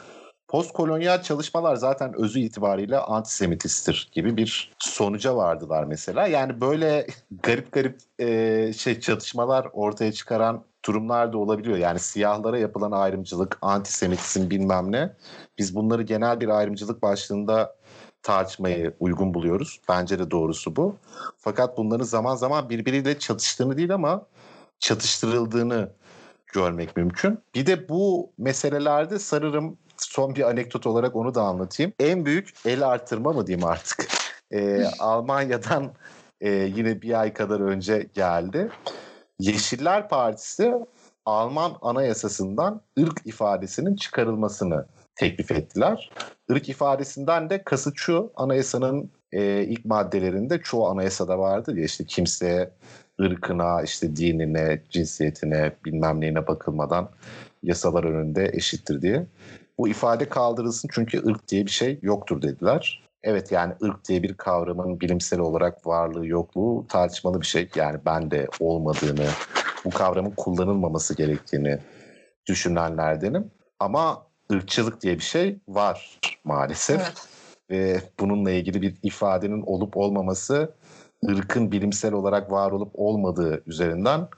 Postkolonyal 0.48 1.22
çalışmalar 1.22 1.76
zaten 1.76 2.14
özü 2.20 2.40
itibariyle 2.40 2.98
antisemitisttir 2.98 4.08
gibi 4.12 4.36
bir 4.36 4.72
sonuca 4.78 5.36
vardılar 5.36 5.84
mesela. 5.84 6.26
Yani 6.26 6.60
böyle 6.60 7.06
garip 7.42 7.72
garip 7.72 7.98
e, 8.18 8.72
şey 8.72 9.00
çatışmalar 9.00 9.68
ortaya 9.72 10.12
çıkaran 10.12 10.64
durumlar 10.84 11.32
da 11.32 11.38
olabiliyor. 11.38 11.78
Yani 11.78 11.98
siyahlara 11.98 12.58
yapılan 12.58 12.92
ayrımcılık, 12.92 13.58
antisemitizm 13.62 14.50
bilmem 14.50 14.92
ne. 14.92 15.16
Biz 15.58 15.74
bunları 15.74 16.02
genel 16.02 16.40
bir 16.40 16.48
ayrımcılık 16.48 17.02
başlığında 17.02 17.76
tartışmayı 18.22 18.94
uygun 19.00 19.34
buluyoruz. 19.34 19.80
Bence 19.88 20.18
de 20.18 20.30
doğrusu 20.30 20.76
bu. 20.76 20.96
Fakat 21.36 21.76
bunların 21.78 22.04
zaman 22.04 22.36
zaman 22.36 22.70
birbiriyle 22.70 23.18
çatıştığını 23.18 23.76
değil 23.76 23.94
ama 23.94 24.26
çatıştırıldığını 24.80 25.92
görmek 26.48 26.96
mümkün. 26.96 27.38
Bir 27.54 27.66
de 27.66 27.88
bu 27.88 28.32
meselelerde 28.38 29.18
sarırım 29.18 29.78
son 29.96 30.34
bir 30.34 30.48
anekdot 30.48 30.86
olarak 30.86 31.16
onu 31.16 31.34
da 31.34 31.42
anlatayım. 31.42 31.92
En 32.00 32.24
büyük 32.26 32.48
el 32.64 32.88
artırma 32.88 33.32
mı 33.32 33.46
diyeyim 33.46 33.66
artık. 33.66 34.08
Ee, 34.52 34.84
Almanya'dan 34.98 35.92
e, 36.40 36.50
yine 36.50 37.02
bir 37.02 37.20
ay 37.20 37.32
kadar 37.32 37.60
önce 37.60 38.08
geldi. 38.14 38.70
Yeşiller 39.38 40.08
Partisi 40.08 40.74
Alman 41.26 41.72
anayasasından 41.82 42.80
ırk 42.98 43.20
ifadesinin 43.24 43.96
çıkarılmasını 43.96 44.86
teklif 45.14 45.50
ettiler. 45.50 46.10
Irk 46.48 46.68
ifadesinden 46.68 47.50
de 47.50 47.62
kasıt 47.62 47.94
şu 47.96 48.32
anayasanın 48.36 49.10
e, 49.32 49.62
ilk 49.62 49.84
maddelerinde 49.84 50.60
çoğu 50.60 50.88
anayasada 50.88 51.38
vardır 51.38 51.76
ya 51.76 51.84
işte 51.84 52.04
kimseye 52.04 52.70
ırkına, 53.20 53.82
işte 53.82 54.16
dinine, 54.16 54.82
cinsiyetine, 54.90 55.72
bilmem 55.84 56.20
neyine 56.20 56.46
bakılmadan 56.46 57.08
yasalar 57.62 58.04
önünde 58.04 58.50
eşittir 58.52 59.02
diye. 59.02 59.26
Bu 59.78 59.88
ifade 59.88 60.28
kaldırılsın 60.28 60.88
çünkü 60.92 61.26
ırk 61.26 61.48
diye 61.48 61.66
bir 61.66 61.70
şey 61.70 61.98
yoktur 62.02 62.42
dediler. 62.42 63.02
Evet 63.22 63.52
yani 63.52 63.74
ırk 63.82 64.08
diye 64.08 64.22
bir 64.22 64.34
kavramın 64.34 65.00
bilimsel 65.00 65.40
olarak 65.40 65.86
varlığı 65.86 66.26
yokluğu 66.26 66.86
tartışmalı 66.88 67.40
bir 67.40 67.46
şey. 67.46 67.68
Yani 67.74 67.98
ben 68.06 68.30
de 68.30 68.46
olmadığını, 68.60 69.26
bu 69.84 69.90
kavramın 69.90 70.30
kullanılmaması 70.30 71.16
gerektiğini 71.16 71.78
düşünenlerdenim. 72.46 73.50
Ama 73.80 74.26
ırkçılık 74.52 75.02
diye 75.02 75.14
bir 75.14 75.22
şey 75.22 75.58
var 75.68 76.20
maalesef. 76.44 77.00
Evet. 77.00 77.28
Ve 77.70 78.00
bununla 78.20 78.50
ilgili 78.50 78.82
bir 78.82 78.94
ifadenin 79.02 79.62
olup 79.62 79.96
olmaması 79.96 80.74
ırkın 81.28 81.72
bilimsel 81.72 82.12
olarak 82.12 82.52
var 82.52 82.70
olup 82.72 82.90
olmadığı 82.94 83.62
üzerinden 83.66 84.28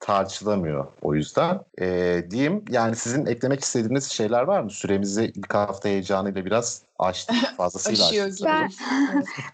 tartışılamıyor 0.00 0.86
o 1.02 1.14
yüzden. 1.14 1.60
E, 1.80 2.22
diyeyim 2.30 2.64
yani 2.70 2.96
sizin 2.96 3.26
eklemek 3.26 3.60
istediğiniz 3.60 4.10
şeyler 4.10 4.42
var 4.42 4.60
mı? 4.60 4.70
Süremizi 4.70 5.24
ilk 5.24 5.54
hafta 5.54 5.88
heyecanıyla 5.88 6.44
biraz 6.44 6.82
açtık. 6.98 7.36
Fazlasıyla 7.56 8.24
açtık. 8.24 8.46
Ben, 8.46 8.70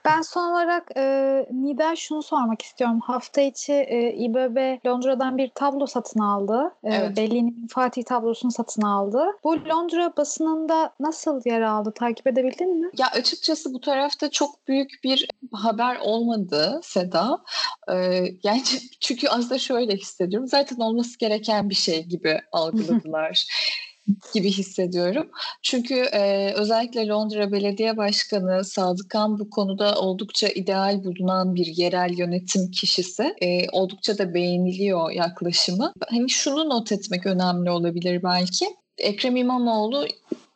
ben 0.04 0.22
son 0.22 0.50
olarak 0.50 0.90
e, 0.96 1.46
Nida 1.50 1.96
şunu 1.96 2.22
sormak 2.22 2.62
istiyorum. 2.62 3.00
Hafta 3.00 3.40
içi 3.40 3.72
e, 3.72 4.12
İBB 4.12 4.86
Londra'dan 4.86 5.38
bir 5.38 5.50
tablo 5.54 5.86
satın 5.86 6.20
aldı. 6.20 6.74
E, 6.84 6.94
evet. 6.94 7.16
Bellini'nin 7.16 7.66
Fatih 7.66 8.04
tablosunu 8.04 8.52
satın 8.52 8.82
aldı. 8.82 9.26
Bu 9.44 9.68
Londra 9.68 10.16
basınında 10.16 10.94
nasıl 11.00 11.40
yer 11.44 11.60
aldı? 11.60 11.92
Takip 11.94 12.26
edebildin 12.26 12.80
mi? 12.80 12.90
Ya 12.98 13.06
açıkçası 13.06 13.74
bu 13.74 13.80
tarafta 13.80 14.30
çok 14.30 14.68
büyük 14.68 14.90
bir 15.04 15.28
haber 15.52 15.96
olmadı 15.96 16.80
Seda. 16.82 17.38
E, 17.88 17.94
yani 18.42 18.62
çünkü 19.00 19.28
aslında 19.28 19.58
şöyle 19.58 19.96
hissediyorum. 19.96 20.48
Zaten 20.48 20.76
olması 20.76 21.18
gereken 21.18 21.70
bir 21.70 21.74
şey 21.74 22.04
gibi 22.04 22.40
algıladılar. 22.52 23.46
Gibi 24.34 24.50
hissediyorum. 24.50 25.30
Çünkü 25.62 25.94
e, 25.94 26.52
özellikle 26.54 27.06
Londra 27.06 27.52
Belediye 27.52 27.96
Başkanı 27.96 28.64
Sadıkan 28.64 29.38
bu 29.38 29.50
konuda 29.50 29.94
oldukça 29.94 30.48
ideal 30.48 31.04
bulunan 31.04 31.54
bir 31.54 31.66
yerel 31.66 32.18
yönetim 32.18 32.70
kişisi. 32.70 33.34
E, 33.42 33.70
oldukça 33.72 34.18
da 34.18 34.34
beğeniliyor 34.34 35.10
yaklaşımı. 35.10 35.92
Hani 36.08 36.30
şunu 36.30 36.68
not 36.68 36.92
etmek 36.92 37.26
önemli 37.26 37.70
olabilir 37.70 38.22
belki. 38.22 38.66
Ekrem 38.98 39.36
İmamoğlu 39.36 40.06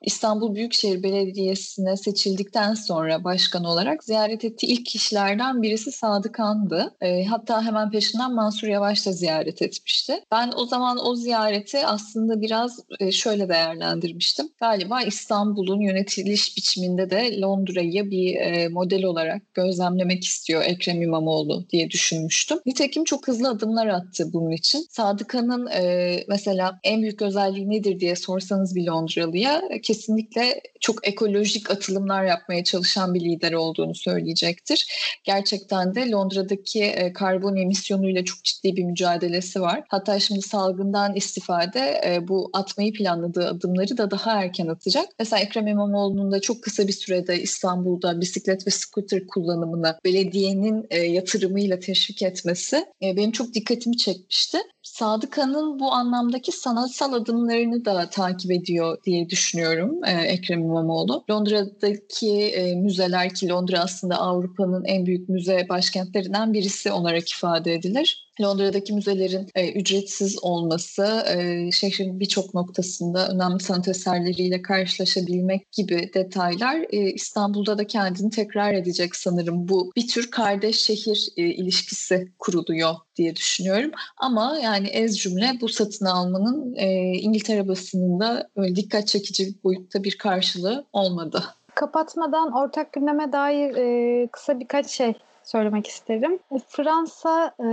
İstanbul 0.02 0.54
Büyükşehir 0.54 1.02
Belediyesi'ne 1.02 1.96
seçildikten 1.96 2.74
sonra 2.74 3.24
başkan 3.24 3.64
olarak 3.64 4.04
ziyaret 4.04 4.44
ettiği 4.44 4.66
ilk 4.66 4.86
kişilerden 4.86 5.62
birisi 5.62 5.92
Sadık 5.92 6.40
An'dı. 6.40 6.94
E, 7.00 7.24
hatta 7.24 7.62
hemen 7.62 7.90
peşinden 7.90 8.34
Mansur 8.34 8.68
Yavaş 8.68 9.06
da 9.06 9.12
ziyaret 9.12 9.62
etmişti. 9.62 10.12
Ben 10.32 10.52
o 10.56 10.66
zaman 10.66 11.06
o 11.06 11.14
ziyareti 11.14 11.86
aslında 11.86 12.40
biraz 12.40 12.80
e, 13.00 13.12
şöyle 13.12 13.48
değerlendirmiştim. 13.48 14.48
Galiba 14.60 15.02
İstanbul'un 15.02 15.80
yönetiliş 15.80 16.56
biçiminde 16.56 17.10
de 17.10 17.40
Londra'yı 17.40 18.10
bir 18.10 18.36
e, 18.36 18.68
model 18.68 19.04
olarak 19.04 19.54
gözlemlemek 19.54 20.24
istiyor 20.24 20.62
Ekrem 20.64 21.02
İmamoğlu 21.02 21.64
diye 21.70 21.90
düşünmüştüm. 21.90 22.58
Nitekim 22.66 23.04
çok 23.04 23.28
hızlı 23.28 23.48
adımlar 23.48 23.86
attı 23.86 24.32
bunun 24.32 24.50
için. 24.50 24.86
Sadık 24.90 25.34
An'ın 25.34 25.66
e, 25.66 26.16
mesela 26.28 26.78
en 26.84 27.02
büyük 27.02 27.22
özelliği 27.22 27.70
nedir 27.70 28.00
diye 28.00 28.16
sorsanız 28.16 28.74
bir 28.74 28.86
Londralıya 28.86 29.62
kesinlikle 29.88 30.60
çok 30.80 31.08
ekolojik 31.08 31.70
atılımlar 31.70 32.24
yapmaya 32.24 32.64
çalışan 32.64 33.14
bir 33.14 33.20
lider 33.20 33.52
olduğunu 33.52 33.94
söyleyecektir. 33.94 34.86
Gerçekten 35.24 35.94
de 35.94 36.10
Londra'daki 36.10 36.84
e, 36.84 37.12
karbon 37.12 37.56
emisyonuyla 37.56 38.24
çok 38.24 38.44
ciddi 38.44 38.76
bir 38.76 38.84
mücadelesi 38.84 39.60
var. 39.60 39.84
Hatta 39.88 40.20
şimdi 40.20 40.42
salgından 40.42 41.14
istifade 41.14 42.00
e, 42.06 42.28
bu 42.28 42.50
atmayı 42.52 42.92
planladığı 42.92 43.48
adımları 43.48 43.98
da 43.98 44.10
daha 44.10 44.42
erken 44.42 44.66
atacak. 44.66 45.06
Mesela 45.18 45.40
Ekrem 45.40 45.66
İmamoğlu'nun 45.66 46.32
da 46.32 46.40
çok 46.40 46.62
kısa 46.62 46.88
bir 46.88 46.92
sürede 46.92 47.42
İstanbul'da 47.42 48.20
bisiklet 48.20 48.66
ve 48.66 48.70
scooter 48.70 49.26
kullanımını 49.26 49.98
belediyenin 50.04 50.86
e, 50.90 50.98
yatırımıyla 50.98 51.78
teşvik 51.78 52.22
etmesi 52.22 52.84
benim 53.02 53.32
çok 53.32 53.54
dikkatimi 53.54 53.96
çekmişti. 53.96 54.58
Sadıka'nın 54.94 55.78
bu 55.78 55.92
anlamdaki 55.92 56.52
sanatsal 56.52 57.12
adımlarını 57.12 57.84
da 57.84 58.10
takip 58.10 58.50
ediyor 58.50 58.98
diye 59.04 59.30
düşünüyorum 59.30 60.04
e, 60.04 60.10
Ekrem 60.10 60.60
İmamoğlu. 60.60 61.24
Londra'daki 61.30 62.32
e, 62.32 62.74
müzeler 62.74 63.34
ki 63.34 63.48
Londra 63.48 63.78
aslında 63.80 64.16
Avrupa'nın 64.16 64.84
en 64.84 65.06
büyük 65.06 65.28
müze 65.28 65.66
başkentlerinden 65.68 66.52
birisi 66.52 66.92
olarak 66.92 67.30
ifade 67.30 67.74
edilir. 67.74 68.27
Londra'daki 68.40 68.92
müzelerin 68.92 69.46
e, 69.54 69.72
ücretsiz 69.72 70.44
olması, 70.44 71.24
e, 71.36 71.70
şehrin 71.70 72.20
birçok 72.20 72.54
noktasında 72.54 73.28
önemli 73.28 73.60
sanat 73.60 73.88
eserleriyle 73.88 74.62
karşılaşabilmek 74.62 75.72
gibi 75.72 76.10
detaylar 76.14 76.76
e, 76.90 77.12
İstanbul'da 77.12 77.78
da 77.78 77.86
kendini 77.86 78.30
tekrar 78.30 78.74
edecek 78.74 79.16
sanırım. 79.16 79.68
Bu 79.68 79.92
bir 79.96 80.08
tür 80.08 80.30
kardeş 80.30 80.80
şehir 80.80 81.28
e, 81.36 81.42
ilişkisi 81.42 82.32
kuruluyor 82.38 82.94
diye 83.16 83.36
düşünüyorum. 83.36 83.90
Ama 84.16 84.58
yani 84.62 84.88
ez 84.88 85.18
cümle 85.18 85.52
bu 85.60 85.68
satın 85.68 86.06
almanın 86.06 86.74
e, 86.76 87.12
İngiltere 87.12 87.68
basınında 87.68 88.48
öyle 88.56 88.76
dikkat 88.76 89.08
çekici 89.08 89.46
bir 89.46 89.64
boyutta 89.64 90.04
bir 90.04 90.18
karşılığı 90.18 90.84
olmadı. 90.92 91.44
Kapatmadan 91.74 92.52
ortak 92.52 92.92
gündeme 92.92 93.32
dair 93.32 93.76
e, 93.76 94.28
kısa 94.32 94.60
birkaç 94.60 94.86
şey 94.86 95.14
söylemek 95.48 95.86
isterim. 95.86 96.38
Fransa, 96.68 97.50
e, 97.60 97.66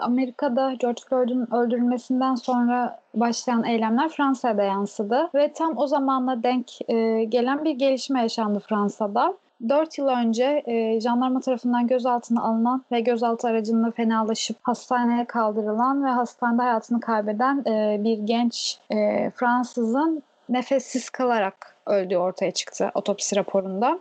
Amerika'da 0.00 0.72
George 0.72 1.02
Floyd'un 1.08 1.48
öldürülmesinden 1.54 2.34
sonra 2.34 3.00
başlayan 3.14 3.64
eylemler 3.64 4.08
Fransa'ya 4.08 4.58
da 4.58 4.62
yansıdı 4.62 5.30
ve 5.34 5.52
tam 5.52 5.78
o 5.78 5.86
zamanla 5.86 6.42
denk 6.42 6.90
e, 6.90 7.24
gelen 7.24 7.64
bir 7.64 7.70
gelişme 7.70 8.22
yaşandı 8.22 8.62
Fransa'da. 8.68 9.34
4 9.68 9.98
yıl 9.98 10.08
önce 10.08 10.62
e, 10.66 11.00
jandarma 11.00 11.40
tarafından 11.40 11.86
gözaltına 11.86 12.42
alınan 12.42 12.84
ve 12.92 13.00
gözaltı 13.00 13.48
aracında 13.48 13.90
fenalaşıp 13.90 14.56
hastaneye 14.62 15.24
kaldırılan 15.24 16.04
ve 16.04 16.08
hastanede 16.08 16.62
hayatını 16.62 17.00
kaybeden 17.00 17.64
e, 17.66 18.04
bir 18.04 18.18
genç 18.18 18.78
e, 18.90 19.30
Fransızın 19.30 20.22
nefessiz 20.48 21.10
kalarak 21.10 21.77
öldüğü 21.88 22.16
ortaya 22.16 22.50
çıktı 22.50 22.90
otopsi 22.94 23.36
raporunda. 23.36 23.98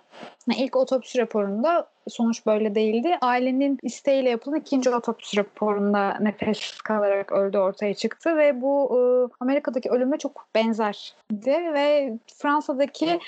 İlk 0.57 0.75
otopsi 0.75 1.19
raporunda 1.19 1.88
sonuç 2.09 2.45
böyle 2.45 2.75
değildi. 2.75 3.17
Ailenin 3.21 3.79
isteğiyle 3.81 4.29
yapılan 4.29 4.59
ikinci 4.59 4.89
otopsi 4.89 5.38
raporunda 5.38 6.17
nefessiz 6.19 6.81
kalarak 6.81 7.31
öldü 7.31 7.57
ortaya 7.57 7.93
çıktı 7.93 8.38
ve 8.38 8.61
bu 8.61 8.89
e, 8.91 8.99
Amerika'daki 9.39 9.89
ölüme 9.89 10.17
çok 10.17 10.45
benzerdi 10.55 11.73
ve 11.73 12.13
Fransa'daki 12.38 13.19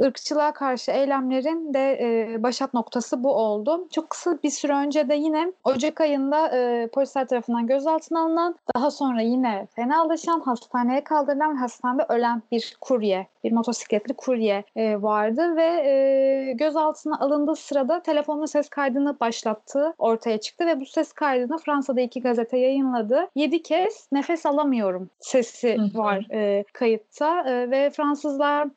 ırkçılığa 0.00 0.52
karşı 0.52 0.90
eylemlerin 0.90 1.74
de 1.74 1.98
e, 2.00 2.42
başat 2.42 2.74
noktası 2.74 3.24
bu 3.24 3.34
oldu. 3.34 3.88
Çok 3.92 4.10
kısa 4.10 4.38
bir 4.42 4.50
süre 4.50 4.72
önce 4.72 5.08
de 5.08 5.14
yine 5.14 5.52
Ocak 5.64 6.00
ayında 6.00 6.48
e, 6.48 6.86
polisler 6.86 7.28
tarafından 7.28 7.66
gözaltına 7.66 8.20
alınan, 8.20 8.56
daha 8.76 8.90
sonra 8.90 9.20
yine 9.20 9.66
fenalaşan, 9.76 10.40
hastaneye 10.40 11.04
kaldırılan 11.04 11.54
ve 11.54 11.58
hastanede 11.58 12.06
ölen 12.08 12.42
bir 12.52 12.76
kurye, 12.80 13.26
bir 13.44 13.52
motosikletli 13.98 14.14
kurye 14.16 14.64
e, 14.76 15.02
vardı 15.02 15.56
ve 15.56 15.62
e, 15.62 16.52
gözaltına 16.52 17.18
alındığı 17.20 17.56
sırada 17.56 18.02
telefonla 18.02 18.46
ses 18.46 18.68
kaydını 18.68 19.20
başlattığı 19.20 19.94
ortaya 19.98 20.40
çıktı 20.40 20.66
ve 20.66 20.80
bu 20.80 20.86
ses 20.86 21.12
kaydını 21.12 21.58
Fransa'da 21.58 22.00
iki 22.00 22.20
gazete 22.20 22.58
yayınladı. 22.58 23.28
Yedi 23.34 23.62
kez 23.62 24.08
nefes 24.12 24.46
alamıyorum 24.46 25.10
sesi 25.20 25.76
var 25.94 26.26
e, 26.32 26.64
kayıtta 26.72 27.50
e, 27.50 27.70
ve 27.70 27.90
Fransızlar 27.90 28.68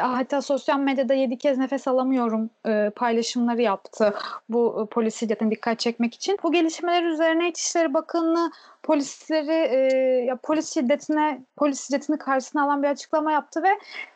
hatta 0.00 0.42
sosyal 0.42 0.78
medyada 0.78 1.14
yedi 1.14 1.38
kez 1.38 1.58
nefes 1.58 1.88
alamıyorum 1.88 2.50
e, 2.66 2.90
paylaşımları 2.96 3.62
yaptı 3.62 4.14
bu 4.48 4.82
e, 4.82 4.94
polis 4.94 5.20
şiddetine 5.20 5.50
dikkat 5.50 5.78
çekmek 5.78 6.14
için. 6.14 6.38
Bu 6.42 6.52
gelişmeler 6.52 7.02
üzerine 7.02 7.48
İçişleri 7.48 7.94
Bakanlığı 7.94 8.50
polisleri 8.82 9.52
e, 9.52 9.76
ya 10.24 10.36
polis 10.36 10.74
şiddetine 10.74 11.40
polis 11.56 11.86
şiddetini 11.86 12.18
karşısına 12.18 12.64
alan 12.64 12.82
bir 12.82 12.88
açıklama 12.88 13.32
yaptı 13.32 13.62
ve 13.62 13.68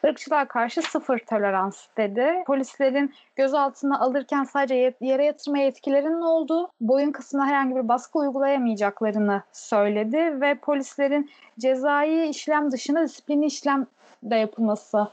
ırkçılığa 0.08 0.48
karşı 0.48 0.82
sıfır 0.82 1.18
tolerans 1.18 1.86
dedi. 1.96 2.44
Polislerin 2.46 3.14
gözaltına 3.36 4.00
alırken 4.00 4.44
sadece 4.44 4.94
yere 5.00 5.24
yatırma 5.24 5.58
yetkilerinin 5.58 6.20
olduğu, 6.20 6.68
boyun 6.80 7.12
kısmına 7.12 7.46
herhangi 7.46 7.76
bir 7.76 7.88
baskı 7.88 8.18
uygulayamayacaklarını 8.18 9.42
söyledi 9.52 10.40
ve 10.40 10.54
polislerin 10.54 11.30
cezai 11.58 12.28
işlem 12.28 12.70
dışında 12.70 13.02
disiplini 13.02 13.46
işlem 13.46 13.86
de 14.22 14.36
yapılması 14.36 15.08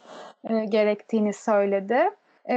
e, 0.49 0.65
gerektiğini 0.65 1.33
söyledi. 1.33 2.09
E, 2.45 2.55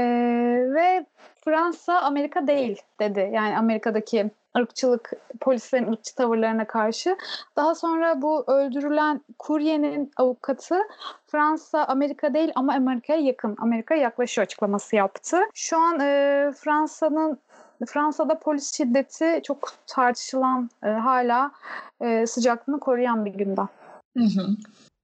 ve 0.74 1.06
Fransa 1.44 2.00
Amerika 2.00 2.46
değil 2.46 2.82
dedi. 3.00 3.30
Yani 3.32 3.58
Amerika'daki 3.58 4.30
ırkçılık, 4.58 5.12
polislerin 5.40 5.92
ırkçı 5.92 6.14
tavırlarına 6.14 6.64
karşı. 6.64 7.16
Daha 7.56 7.74
sonra 7.74 8.22
bu 8.22 8.44
öldürülen 8.46 9.20
kuryenin 9.38 10.10
avukatı 10.16 10.78
Fransa 11.26 11.84
Amerika 11.84 12.34
değil 12.34 12.52
ama 12.54 12.74
Amerika'ya 12.74 13.20
yakın, 13.20 13.56
Amerika'ya 13.58 14.00
yaklaşıyor 14.00 14.46
açıklaması 14.46 14.96
yaptı. 14.96 15.38
Şu 15.54 15.78
an 15.78 16.00
e, 16.00 16.52
Fransa'nın 16.56 17.38
Fransa'da 17.86 18.38
polis 18.38 18.76
şiddeti 18.76 19.40
çok 19.44 19.72
tartışılan, 19.86 20.70
e, 20.84 20.88
hala 20.88 21.50
e, 22.00 22.26
sıcaklığını 22.26 22.80
koruyan 22.80 23.24
bir 23.24 23.34
gündem. 23.34 23.68
Hı 24.16 24.24
hı. 24.24 24.46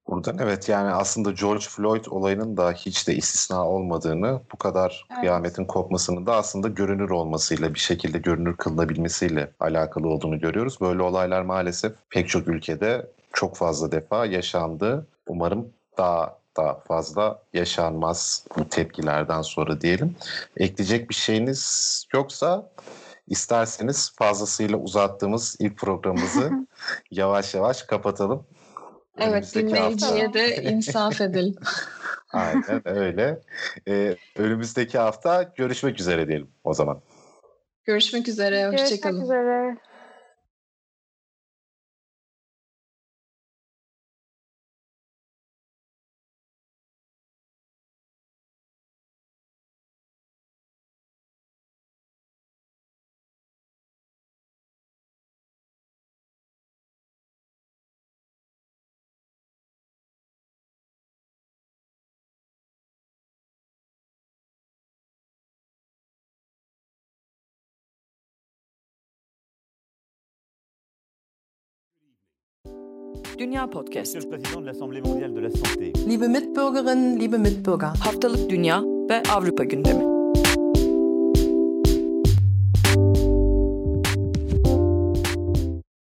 Buradan 0.08 0.38
evet 0.38 0.68
yani 0.68 0.90
aslında 0.90 1.32
George 1.32 1.64
Floyd 1.68 2.04
olayının 2.10 2.56
da 2.56 2.72
hiç 2.72 3.08
de 3.08 3.14
istisna 3.14 3.68
olmadığını, 3.68 4.40
bu 4.52 4.56
kadar 4.56 5.06
evet. 5.10 5.20
kıyametin 5.20 5.64
kopmasının 5.64 6.26
da 6.26 6.36
aslında 6.36 6.68
görünür 6.68 7.10
olmasıyla, 7.10 7.74
bir 7.74 7.78
şekilde 7.78 8.18
görünür 8.18 8.56
kılınabilmesiyle 8.56 9.50
alakalı 9.60 10.08
olduğunu 10.08 10.40
görüyoruz. 10.40 10.80
Böyle 10.80 11.02
olaylar 11.02 11.42
maalesef 11.42 11.92
pek 12.10 12.28
çok 12.28 12.48
ülkede 12.48 13.06
çok 13.32 13.56
fazla 13.56 13.92
defa 13.92 14.26
yaşandı. 14.26 15.06
Umarım 15.26 15.68
daha 15.98 16.38
daha 16.56 16.80
fazla 16.80 17.42
yaşanmaz 17.54 18.44
bu 18.56 18.68
tepkilerden 18.68 19.42
sonra 19.42 19.80
diyelim. 19.80 20.16
Ekleyecek 20.56 21.10
bir 21.10 21.14
şeyiniz 21.14 22.04
yoksa 22.14 22.70
isterseniz 23.28 24.12
fazlasıyla 24.16 24.76
uzattığımız 24.76 25.56
ilk 25.58 25.76
programımızı 25.76 26.66
yavaş 27.10 27.54
yavaş 27.54 27.82
kapatalım. 27.82 28.46
Evet 29.20 29.54
dinleyiciye 29.54 30.24
hafta... 30.24 30.38
de 30.38 30.62
insaf 30.62 31.20
edelim. 31.20 31.54
Aynen 32.32 32.82
öyle. 32.84 33.40
Ee, 33.88 34.16
önümüzdeki 34.36 34.98
hafta 34.98 35.42
görüşmek 35.42 36.00
üzere 36.00 36.28
diyelim 36.28 36.50
o 36.64 36.74
zaman. 36.74 37.00
Görüşmek 37.84 38.28
üzere. 38.28 38.66
Hoşçakalın. 38.66 39.14
Görüşmek 39.14 39.22
üzere. 39.22 39.87
La 75.40 75.50
santé. 75.50 75.92
Liebe 76.08 76.28
Mitbürgerinnen, 76.28 77.20
liebe 77.20 77.38
Mitbürger. 77.38 77.88
Haftalık 77.88 78.50
Dünya 78.50 78.82
ve 79.10 79.22
Avrupa 79.32 79.64
gündemi. 79.64 80.17